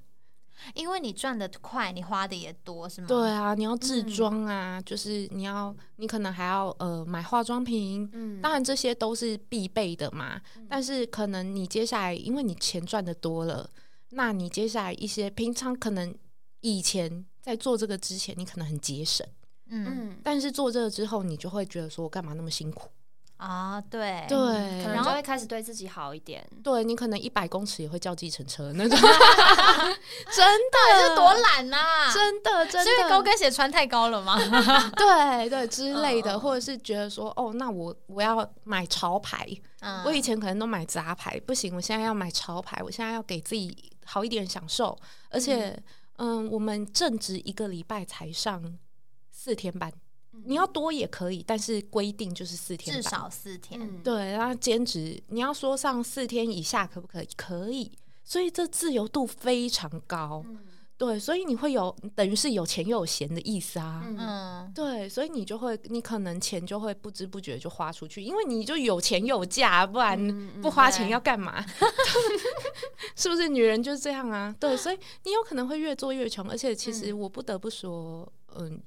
[0.76, 3.08] 因为你赚的快，你花的也多，是吗？
[3.08, 10.39] 对啊，你要自装啊，就是你要，你可能还要呃买化妆品，嗯，当然这些都是必备的嘛。
[10.69, 13.69] 但是可能你接下来，因为你钱赚的多了，
[14.12, 16.15] 那你接下来一些平常可能
[16.62, 19.27] 以前在做这个之前，你可能很节省，
[19.69, 22.89] 嗯，但是做这个之后，你就会觉得说我干嘛那么辛苦？
[23.36, 24.23] 啊，对。
[24.29, 24.38] 对，
[24.84, 26.47] 可能就会开始对自己好一点。
[26.63, 28.97] 对你可能一百公尺也会叫计程车那种，
[30.32, 31.10] 真的。
[31.10, 32.10] 是多懒呐！
[32.13, 34.38] 真的真的，因为高跟鞋穿太高了吗？
[34.95, 39.45] 对对之类的，或者是觉得说，哦，那我我要买潮牌，
[40.06, 44.97] 我以前可能都买杂牌，不行，我现在要买潮牌，我现在要给自己好一点享受，
[45.29, 45.84] 而且，嗯，
[46.49, 48.78] 我们正值一个礼拜才上
[49.32, 49.91] 四天班。
[50.45, 54.02] 你要多也可以，但是规定就是四天，至少四天。
[54.02, 57.30] 对，然后兼职你要说上四天以下可不可以？
[57.38, 57.91] 可以，
[58.23, 60.43] 所以这自由度非常高。
[61.05, 64.01] 对，所以你会有等于是有钱又有闲的意思啊。
[64.05, 70.17] 嗯，对，所以你就会，你可能钱就会不知不觉就花出去，因为你就有钱有价，不然
[70.61, 71.65] 不花钱要干嘛？
[73.17, 74.55] 是不是女人就是这样啊？
[74.59, 78.81] 对，所以你有可能会越做越穷，而且其实我不得不说，嗯。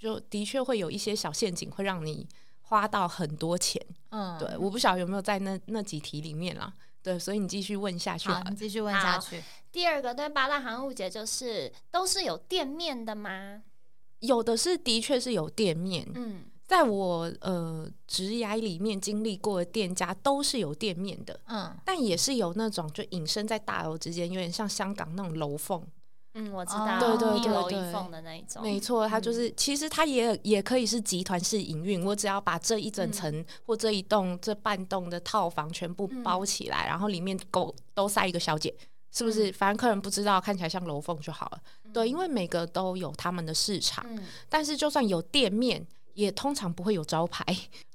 [0.00, 2.26] 就的确会有一些小陷阱，会让你
[2.62, 3.78] 花到很多钱。
[4.08, 6.72] 嗯，对，我不晓得有没有在那那几题里面啦。
[7.02, 8.28] 对，所以你继续问下去。
[8.28, 9.42] 好，你继续问下去。
[9.72, 13.62] 第二个对八大行误解就是，都是有店面的吗？
[14.18, 16.06] 有的是，的确是有店面。
[16.14, 21.40] 嗯，在我呃职涯里面经历过的店家都是有店面的。
[21.46, 25.86] 嗯，但也是有那种就隐身在大楼之间，有点像香港那种楼缝。
[26.34, 38.72] 嗯，我知道，对对对对，的那一种，没错，它就是其实它也也可以是集团式营运，我只要把这一整层或这一栋这半栋的套房全部包起来，然后里面够都塞一个小姐，
[39.10, 39.52] 是不是？
[39.52, 41.60] 反正客人不知道，看起来像楼缝就好了。
[41.92, 44.06] 对，因为每个都有他们的市场，
[44.48, 47.44] 但是就算有店面，也通常不会有招牌。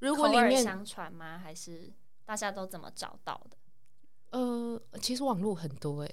[0.02, 1.40] 如果里面相传吗？
[1.42, 1.90] 还是
[2.26, 3.58] 大家都怎么找到的？
[4.38, 6.12] 呃，其实网络很多哎。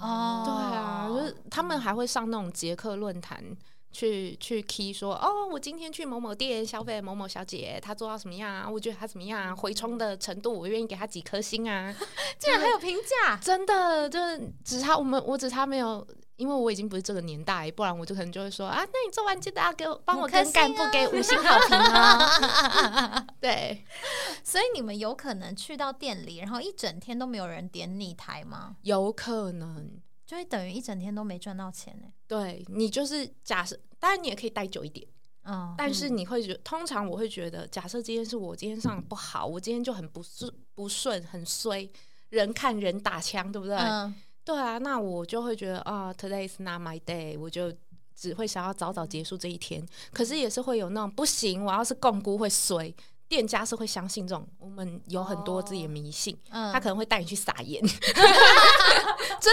[0.00, 3.42] 哦，对啊，就是他们还会上那种捷克论坛
[3.90, 8.68] 去去 key 说，哦，我今天去某某店消费某某小姐，她做到什么样啊？
[8.68, 9.54] 我觉得她怎么样啊？
[9.54, 11.94] 回充的程度，我愿意给她几颗星啊！
[12.38, 16.06] 竟然还有评价，真的就是只差我们，我只差没有。
[16.38, 23.26] 因为我已经不是这个年代，不然我就可能就会说啊，那你做完记得要给我帮我跟干部给五星好评啊。
[23.40, 23.84] 对，
[24.44, 28.76] 所以你们有可能去到店里，然后一整天都没有人点你台吗？
[28.82, 32.08] 有可能，就会等于一整天都没赚到钱呢。
[32.28, 35.04] 对你就是假设，当然你也可以待久一点，
[35.42, 41.90] 嗯，但是你会觉，通常我会觉得，假设今天是我今天上不好，我今天就很不顺不顺，很衰，
[42.28, 43.76] 人看人打枪，对不对？
[44.48, 47.70] 对啊，那我就会觉得啊，Today is not my day，我就
[48.16, 49.86] 只会想要早早结束这一天。
[50.10, 52.94] 可是也是会有那种不行，我要是共估会衰。
[53.28, 57.92] 店家是会相信这种，我们有很多自己的迷信，他可能会带你去撒盐， 真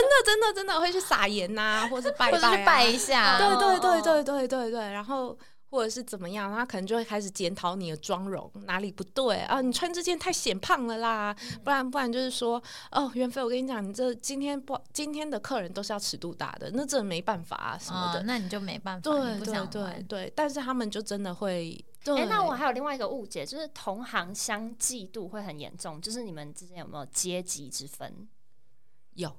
[0.01, 5.37] 的真的真的会去撒盐呐，或是拜拜拜一下，对对对对对对对，然后。
[5.75, 9.59] 或者是怎么样，他可能就会开始检讨你的妆容哪里不对啊？
[9.59, 12.61] 你穿这件太显胖了啦，不然不然就是说，
[12.91, 21.83] 哦，袁飞，我跟你讲，你这今天不今天的客人都是要尺度大的，那这没办法啊什么的，那你就没办法，对对对对，但是他们就真的会。
[22.05, 28.29] 哎，那我还有另外一个误解，就是同行相嫉妒会很严重，就是你们之间有没有阶级之分？
[29.15, 29.35] 有，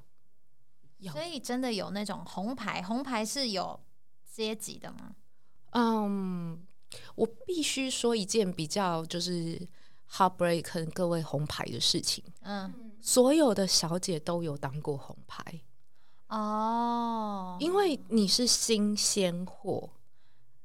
[0.98, 3.78] 有，所以真的有那种红牌，红牌是有
[4.28, 5.14] 阶级的吗？
[5.70, 6.58] 嗯，
[7.14, 9.60] 我必须说一件比较就是
[10.10, 12.24] heartbreak 各位红牌的事情。
[12.42, 15.42] 嗯，所有的小姐都有当过红牌
[16.28, 19.90] 哦，因为你是新鲜货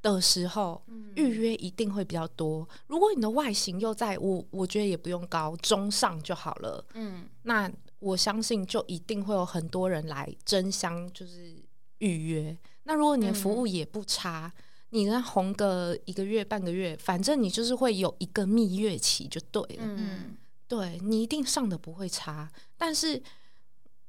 [0.02, 0.82] 的时候，
[1.16, 2.68] 预约一定会比较多。
[2.88, 6.86] 如果你的外形又在我，我觉得也不用高中上就好了。
[6.94, 11.56] 嗯，那我相信就一定会有很多人来争相就是
[11.98, 12.58] 预约。
[12.84, 14.54] 那如果你的服务也不差。
[14.92, 19.84] 你那红个一个月半个月，反正你就是会有一个蜜月期就对了。
[19.84, 20.38] 嗯，
[20.68, 23.22] 对你一定上的不会差，但是，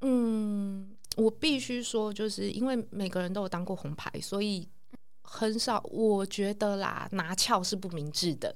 [0.01, 4.67] 嗯，我必须说，就是因为每个人都有当过红牌，所以
[5.23, 8.55] 很少，我觉得啦，拿翘是不明智的。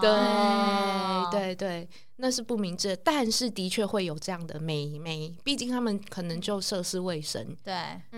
[0.00, 1.88] 对对对。
[2.18, 7.54] 那是不明智，但是的确会有这样的美眉，毕竟他们可能就涉世未深。
[7.62, 7.74] 对，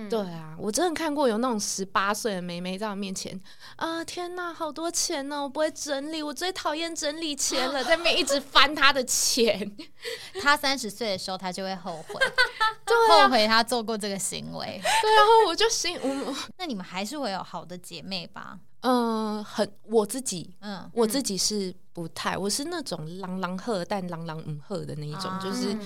[0.09, 3.41] 对啊，我真的看过有那种十八岁的美眉在我面前，
[3.77, 5.43] 啊天哪，好多钱呢！
[5.43, 9.77] 我不会整理，我最讨厌整理钱了，在面一直翻她的钱。
[10.41, 12.15] 她三十岁的时候，她就会后悔。
[12.87, 14.81] 对后悔她做过这个行为。
[15.03, 18.59] 对，然后我就心，我那你们还是会有好的姐妹吧？
[18.83, 25.77] 嗯，很我自己，嗯，我自己是不太，我是那种朗朗喝但朗朗唔喝的那一种，就是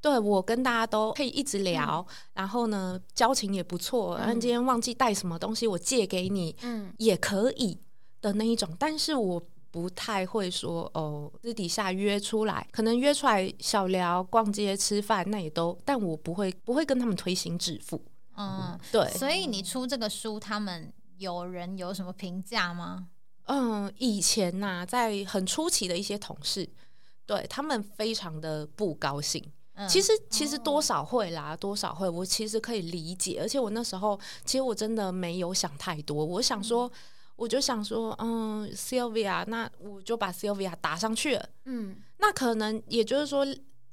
[0.00, 7.76] 对我跟大家都可以一直聊，然后呢交情也不错，然后今天忘记带什么东西，我借给你，嗯，也可以
[8.20, 9.42] 的那一种，但是我
[9.72, 18.00] 不太会说哦，私底下约出来，可能约出来小聊、逛街、吃饭，那也都，但我不会不会跟他们推心置腹，
[18.36, 20.92] 嗯，对，所以你出这个书，他们。
[21.18, 23.08] 有人有什么评价吗？
[23.46, 26.68] 嗯，以前呐，在很初期的一些同事，
[27.26, 29.42] 对他们非常的不高兴。
[29.88, 33.38] 其实，其实多少会啦，多少会，我其实可以理解。
[33.40, 36.24] 而且我那时候，其实我真的没有想太多。
[36.24, 36.90] 我想说，
[37.36, 41.48] 我就想说，嗯，Sylvia，那我就把 Sylvia 打上去了。
[41.66, 43.46] 嗯，那可能也就是说。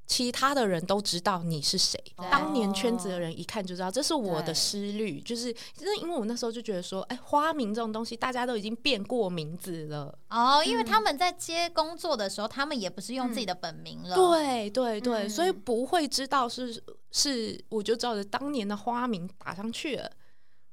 [0.06, 1.98] 其他的人都知道你是谁，
[2.30, 10.18] 当年圈子的人一看就知道，这是我的失虑，就是就是因为我那时候就觉得说，哎，花名这种东西大家都已经变过名字了。
[10.30, 20.12] 哦，因为他们在接工作的时候，他们也不是用自己的本名了，对对对，所以不会知道是是，我就照着当年的花名打上去了，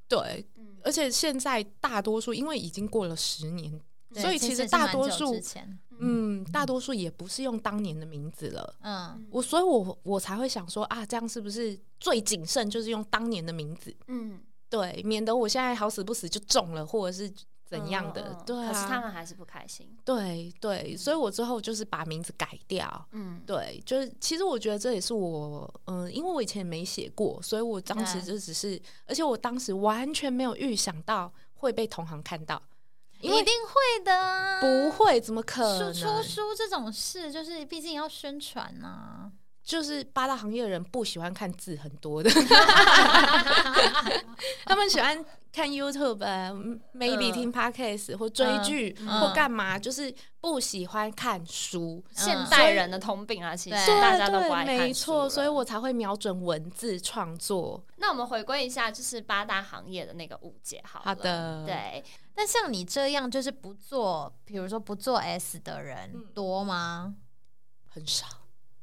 [0.09, 0.45] 对，
[0.83, 3.81] 而且现在大多数因为已经过了十年，
[4.14, 5.40] 所以其实大多数。
[6.02, 8.74] 嗯，大多数也不是用当年的名字了。
[8.80, 13.94] 嗯，我所以，我我才会想说啊，这样是不是最谨慎，就是用当年的名字？
[14.06, 14.40] 嗯，
[14.70, 17.30] 对，免得我现在好死不死就中了，或者是
[17.66, 18.34] 怎样的。
[18.46, 19.94] 对，可是他们还是不开心。
[20.02, 23.06] 对对，所以我之后就是把名字改掉。
[23.12, 32.62] 嗯，对，就是其实我觉得这也是我，嗯，因为我以前没写过，所以我当时就只是，而且我当时完全没有预想到会被同行看到。
[33.20, 35.20] 一定会的，不会？
[35.20, 35.92] 怎么可能？
[35.92, 39.30] 出出书这种事，就是毕竟要宣传呐。
[39.70, 42.28] 就是八大行业的人不喜欢看字很多的，
[44.66, 52.02] 他们喜欢看 YouTube，maybe 听 Podcast 或追剧或干嘛，就是不喜欢看书。
[52.10, 57.80] 现代人的通病啊，其实大家都不爱看没错，所以我才会瞄准文字创作。
[57.98, 61.00] 那我们回归一下，就是八大行业的那个误解，好。
[61.04, 62.02] 好的，对。
[62.34, 67.14] 那像你这样，就是不做，比如说不做 S 的人多吗？
[67.88, 68.26] 很少。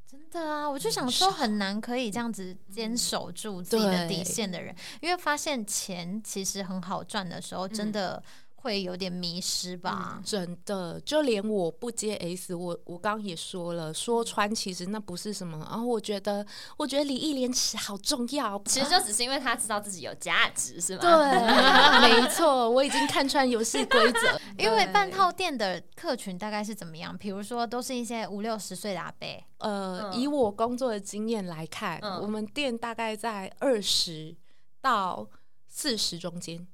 [0.10, 8.24] 真的啊，我就想说很难可以这样子坚守住自己的底线的人，因为发现钱其实很好赚的时候，真的。
[8.60, 10.22] 会有点迷失吧？
[10.26, 15.58] 真的，就连我不接 S，我我刚刚也说了，说穿其实那不是什么。
[15.70, 16.46] 然后我觉得，
[16.76, 18.62] 我觉得礼义廉耻好重要。
[18.66, 21.02] 其实就只是因为他知道自己有价值，是吗？
[21.02, 21.12] 对，
[22.22, 24.20] 没错，我已经看穿游戏规则。
[24.58, 27.16] 因为半套店的客群大概是怎么样？
[27.18, 29.28] 比如说，都是一些五六十岁的阿伯。
[29.60, 34.36] 呃，以我工作的经验来看，我们店大概在二十
[34.82, 35.28] 到
[35.68, 36.68] 四十中间。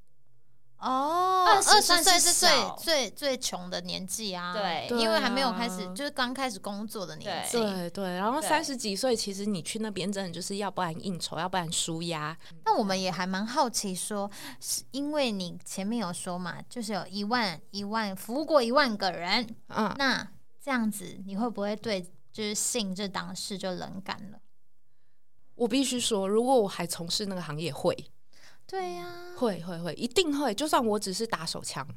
[0.83, 4.53] 哦，二十岁是最最最穷的年纪啊！
[4.53, 7.57] 对，因为还没有开始，就是刚开始工作的年纪。
[7.57, 12.37] 对对，然后三十几岁，其实你去那边真的就是要不然应酬，要不然舒压。
[12.65, 14.29] 那我们也还蛮好奇，说
[14.59, 20.27] 是因为你前面有说嘛，就是有一万一万服务过一万个人，嗯，那
[20.61, 24.39] 这样子你会不会对就是性这档事就冷感了？
[25.55, 27.95] 我必须说，如果我还从事那个行业，会。
[28.65, 29.07] 对呀，
[29.37, 30.53] 会会会，一定会。
[30.53, 31.87] 就算我只是打手枪，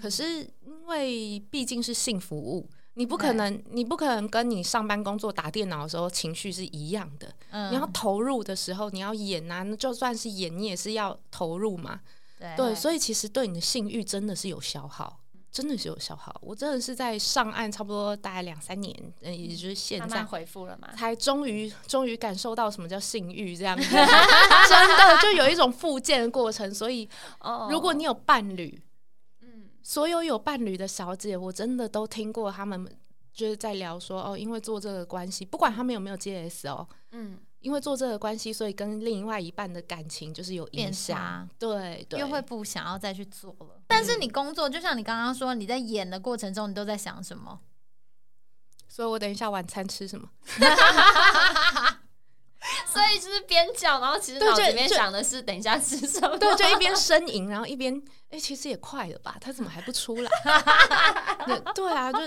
[0.00, 7.34] 可是因为毕竟是性服务，你不可能，你不可能跟你上班工作打电脑的时候情绪是一样的。
[7.70, 12.00] 你要投入的时候，你要演啊，就算是演，你也是要投入嘛。
[12.56, 15.20] 对，所以其实对你的性欲真的是有消耗。
[15.54, 26.74] 真的是有消耗，我真的是在上岸差不多大概两三年，嗯，也就是现在回复了嘛，才终于 终于感受到什么叫性欲这样子， 真的就有一种复健的过程。
[26.74, 27.08] 所以，
[27.70, 28.82] 如果你有伴侣，
[29.42, 32.84] 嗯，所有有伴侣的小姐，我真的都听过他们
[33.32, 37.38] 就是在聊说，哦，因为做这个关系，不管他们有没有 JS 哦，嗯。
[37.64, 43.80] 因为做这个关系，所以跟另外一半的感情就是有影响，对，对又会不想要再去做了。
[43.86, 47.58] 但是你工作，就像你刚刚说，你在演的过程中，你都在想什么？
[48.86, 50.28] 所以我等一下晚餐吃什么？
[52.86, 56.36] 所以就是边讲，然后其实脑子里面想的是等一下吃什么？
[56.36, 57.98] 对，就一边 呻吟，然后一边
[58.28, 59.38] 哎，其实也快了吧？
[59.40, 60.30] 他怎么还不出来？
[61.74, 62.20] 对啊，就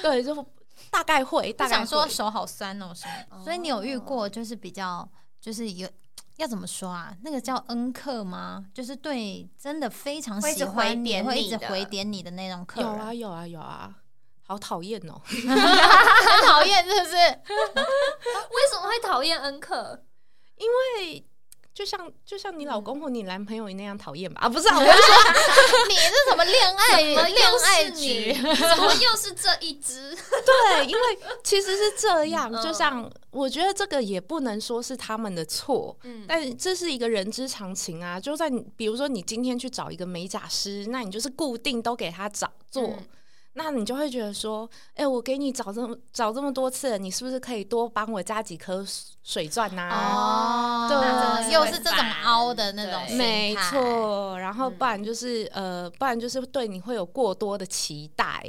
[0.00, 0.46] 对就。
[0.90, 3.42] 大概会，大概想说手好酸哦，什么？
[3.44, 5.08] 所以你有遇过就是比较
[5.40, 5.88] 就是有
[6.36, 7.14] 要怎么说啊？
[7.22, 8.66] 那个叫恩客吗？
[8.74, 12.90] 就是对真的非常喜欢你，会一直回点你的那种客人。
[12.90, 13.94] 有啊有啊有啊，
[14.46, 17.14] 好讨厌哦， 很讨厌是不是？
[17.16, 20.04] 为什么会讨厌恩客？
[20.56, 21.26] 因为。
[21.72, 24.42] 就像就像你老公或你男朋友那样讨厌吧？
[24.42, 25.14] 啊，不是，我 是说
[25.88, 28.32] 你是什么恋爱恋爱局？
[28.34, 30.14] 怎么又是这一只？
[30.44, 32.50] 对，因为其实是这样。
[32.62, 38.18] 就像我觉得这个也不能说是他们的错，嗯，但这是一个人之常情啊。
[38.20, 42.98] 就算比如说你今天去找一个美甲师，那你就是固定都给他找做。
[43.54, 48.84] 那你就会觉得说，哎，我给你找这么找这么多次，你是不是可以多帮我加几颗
[49.24, 49.90] 水钻呐？
[49.90, 54.38] 哦，对，又是这种凹的那种，没错。
[54.38, 58.40] 然后不然就是呃，不然就是对你会有过多的期待。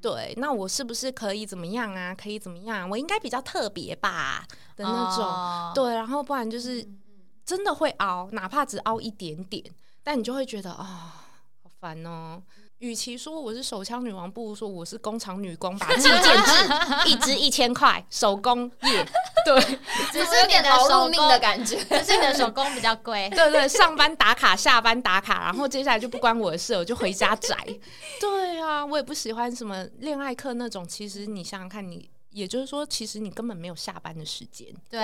[0.00, 2.14] 对，那我是不是可以怎么样啊？
[2.14, 2.88] 可以怎么样？
[2.88, 4.46] 我应该比较特别吧
[4.76, 5.74] 的那种。
[5.74, 6.86] 对，然后不然就是
[7.44, 9.64] 真的会凹，哪怕只凹一点点，
[10.02, 11.24] 但你就会觉得啊，
[11.62, 12.42] 好烦哦。
[12.84, 15.88] 与其说我是手枪女王，不如说我是工厂女工吧。
[15.96, 19.06] 计件制，一支一千块，手工业。
[19.46, 19.58] 对，
[20.12, 23.30] 只是有点劳碌命的感觉，只是你的手工比较贵。
[23.30, 27.56] 对对，上班打卡，下班打卡，然后接下来就不关我的事，我就回家宅。
[28.20, 30.86] 对啊，我也不喜欢什么恋爱课那种。
[30.86, 34.68] 其实你想想看，你也就是说，其实你根本没有下班的时间。
[34.90, 35.00] 对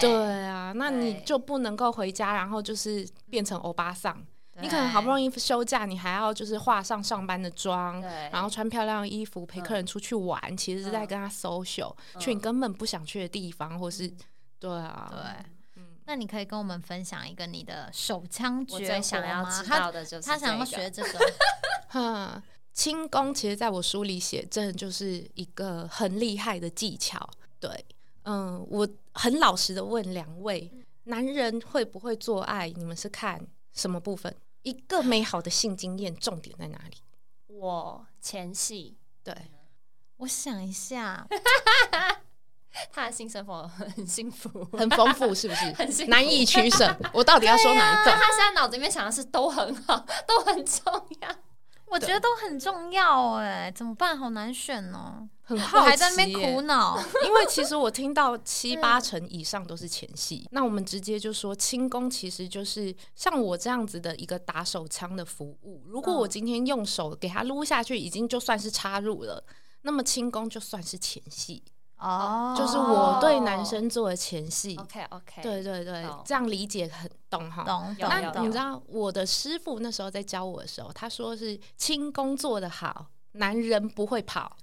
[0.00, 0.10] 对
[0.46, 4.24] 啊，那你就不能够回家，然后就是变成欧巴桑。
[4.62, 8.00] 你可能好不容易休假，你还要就是化上上班的妆，
[8.30, 14.12] 然后穿漂亮的衣服陪客人出去玩，其实是在跟他 social，去你根本不想去的地方，或是
[14.58, 21.18] 对啊，对，那你可以跟我们分享一个你的手枪绝想要知道的就是他想要学这个，
[21.88, 22.42] 哈，
[22.72, 27.28] 轻功其实在我书里写，真的就是一个很厉害的技巧。
[27.58, 27.84] 对，
[28.24, 30.70] 嗯，我很老实的问两位，
[31.04, 32.68] 男人会不会做爱？
[32.70, 33.40] 你们是看
[33.72, 34.34] 什么部分？
[34.62, 36.96] 一个美好的性经验，重点在哪里？
[37.46, 39.34] 我前戏，对，
[40.18, 41.26] 我想一下，
[42.92, 45.64] 他的性生活很幸福，很丰富，是不是？
[45.74, 46.96] 很难以取舍。
[47.12, 48.12] 我到底要说哪一个？
[48.12, 50.84] 他现在脑子里面想的是都很好，都很重
[51.20, 51.36] 要。
[51.90, 54.16] 我觉得都很重要，哎，怎么办？
[54.16, 55.28] 好难选哦。
[55.42, 60.46] 很好还在那边苦恼， 因为其实我听到七八成以上都是前戏。
[60.52, 65.82] 那我们直接就说轻功其实就是像我这样子的一个打手枪的服务。
[65.88, 69.42] 如果我今天用手给它撸下去，已经就算是插入了，
[69.82, 71.60] 那么轻功就算是前戏
[72.00, 74.76] 哦，就是我对男生做的前戏。
[74.76, 77.62] OK OK，对对对，这样理解很懂哈。
[77.64, 78.08] 懂懂。
[78.08, 83.06] 那你知道我的师傅那时候在教我的时候，他说是轻功做得好。
[83.34, 84.56] 男人不会跑，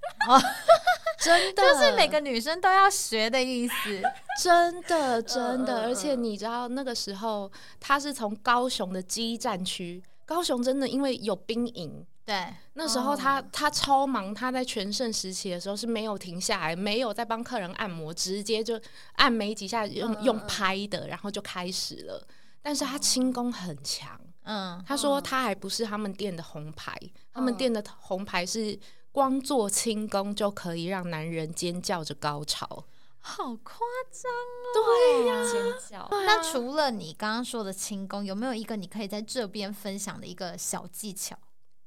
[1.18, 4.02] 真的， 就是每个女生都要学的意思，
[4.42, 5.84] 真的真的。
[5.84, 18.78] 而且你知道那个时候，他是从高雄的基站区，高雄真的因为有兵营，对，那时候他他超忙，他在全盛时期的时候是没有停下来，没有在帮客人按摩，直接就
[19.14, 22.22] 按没几下用用拍的，然后就开始了。
[22.60, 24.20] 但是他轻功很强。
[24.42, 26.94] 嗯，他说他还不是他们店的红牌，
[27.32, 28.78] 他们店的红牌是
[29.10, 32.84] 光做轻功就可以让男人尖叫着高潮，
[33.20, 33.78] 好夸
[34.10, 34.74] 张哦！
[34.74, 36.08] 对呀，尖叫。
[36.10, 41.36] 那除了你刚刚说的轻功，有没有一个你可以在这边分享的一个小技巧？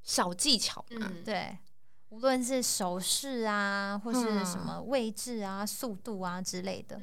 [0.04, 1.58] 小技巧，嗯，对，
[2.10, 7.00] 无论是手势啊，或是什么位置啊、速度啊之类的。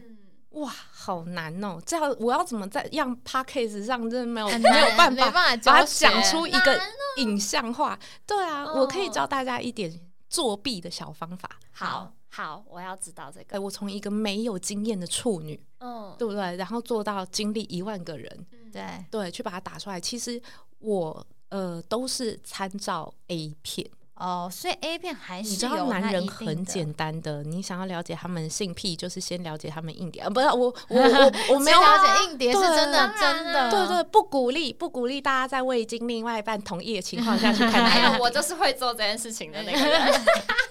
[0.51, 1.79] 哇，好难哦！
[1.85, 6.81] 这样我要怎么在让 p a c k a g e 上真的没有没有办法把它讲出一个
[7.19, 7.99] 影像化？
[8.27, 11.49] 对啊，我可以教大家一点作弊的小方法。
[11.71, 13.61] 好，好，我要知道这个。
[13.61, 16.57] 我从一个没有经验的处女，嗯，对不对？
[16.57, 20.01] 然后做到经历一万个人，对对，去把它打出来。
[20.01, 20.41] 其实
[20.81, 23.89] 我呃都是参照 A 片。
[24.21, 27.45] 哦，所以 A 片还是你知道，男人很简单的。
[27.45, 30.29] 你想要了解他们性癖，就是先了解他们硬碟啊！
[30.29, 37.85] 不是 我，我我我没有了解硬碟是真的，真的，对对，不鼓励，不鼓励大家在未经另外一半同意的情况下去看。
[37.95, 40.21] 没有，我就是会做这件事情的那个人。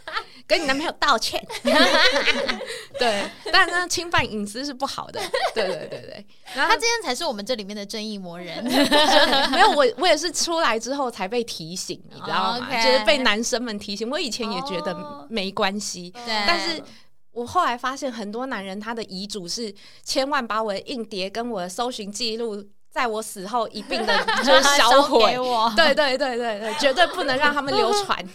[0.47, 1.45] 跟你男朋友道歉，
[2.97, 5.19] 对，但呢，侵犯隐私是不好的，
[5.53, 6.25] 对对对对。
[6.55, 8.63] 然后他今天才是我们这里面的正义魔人，
[9.51, 12.69] 没有我，我也是出来之后才被提醒，你知道吗？
[12.81, 14.09] 就是被男生们提醒。
[14.09, 16.81] 我以前也觉得没关系，对，但是
[17.33, 19.73] 我后来发现很多男人他的遗嘱是
[20.03, 25.35] 千万把我的硬碟跟我的搜寻记录，在我死后一并的 就销毁，
[25.75, 28.25] 对对对对对，绝对不能让他们流传。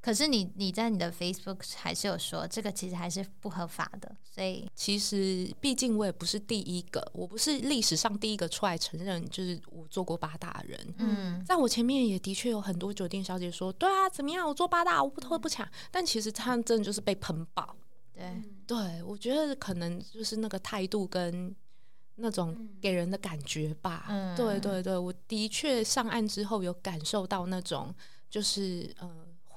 [0.00, 10.94] 可是你你在你的 Facebook 还是有说这个其实还是不合法的，所以其实毕竟我也不是第一个，我不是历史上第一个出来承认就是我做过八大人。
[10.98, 17.76] 嗯，在我前面也的确有很多酒店小姐说，对啊，怎么样，我做八大，我不偷不抢，但其实他们真的就是被喷爆。
[18.14, 21.54] 对，对我觉得可能就是那个态度跟
[22.16, 24.06] 那种给人的感觉吧。
[24.08, 27.94] 嗯对对对，我的确上岸之后有感受到那种，
[28.28, 29.08] 就是呃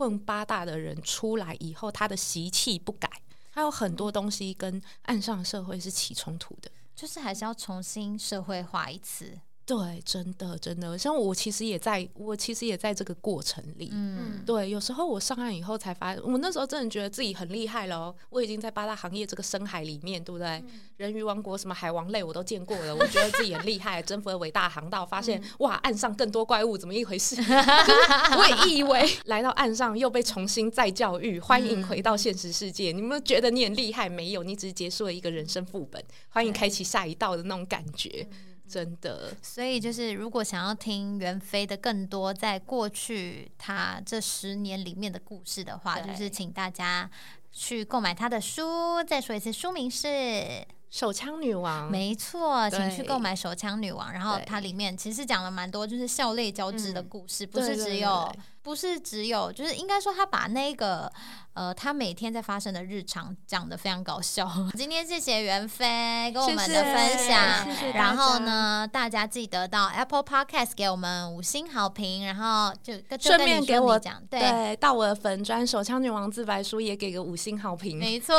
[0.02, 3.08] 混八大的人出来以后，他的习气不改，
[3.54, 6.72] 他有很多东西跟岸上社会是起冲突的。
[6.96, 9.40] 就是还是要重新社会化一次。
[9.64, 13.90] 对，真的真的，像我其实也在，我其实也在这个过程里。
[13.94, 18.16] 嗯，对，有时候我上岸以后才发现，我那时候真的觉得自己很厉害了哦。
[18.32, 20.62] 我已经在八大行业这个深海里面，对不对？
[20.98, 27.36] 人鱼王国什么海王类我都见过了，我觉得自己很厉害，征服了伟大航道，发现哇，岸上更多怪物，怎么一回事？
[27.42, 32.92] 我也以为来到岸上又被重新再教育，欢迎回到现实世界。
[32.92, 34.10] 你们觉得你很厉害？
[34.10, 38.28] 没有，你只是结束了一个人生副本，欢迎开启下一道的那种感觉。
[38.72, 47.10] 真的，所以就是如果想要听袁飞的更多在过去他这十年里面的故事的话，就是请大家
[47.52, 49.04] 去购买他的书。
[49.04, 61.12] 再说一次，书名是手枪女王，没错，请去购买《手枪女王》，然后它里面其实讲了蛮多，就是校内交织的嗯故事，不是只有对不是只有，就是应该说他把那个
[61.54, 64.50] 呃他每天在发生的日常讲的非常搞笑。
[64.78, 74.40] 今天谢谢袁飞跟我们的分享，谢谢然后呢，大家记得到 Apple Podcast 给我们五星好评，然后就就顺便给我讲，对。
[74.40, 77.98] 对，到我的粉专手枪女王自白书也给个五星好评。
[77.98, 78.36] 没错，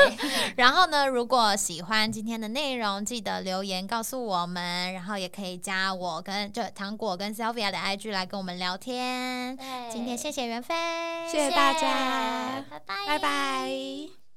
[0.56, 9.57] 然后呢，如果喜欢今天的内容，记得留言告诉我们，然后也可以加我跟就糖果跟 Sylvia 的 IG 来跟我们聊天。
[9.58, 10.74] 对今天谢谢袁飞，
[11.28, 12.64] 谢谢大家。
[12.70, 14.27] 拜拜，拜拜。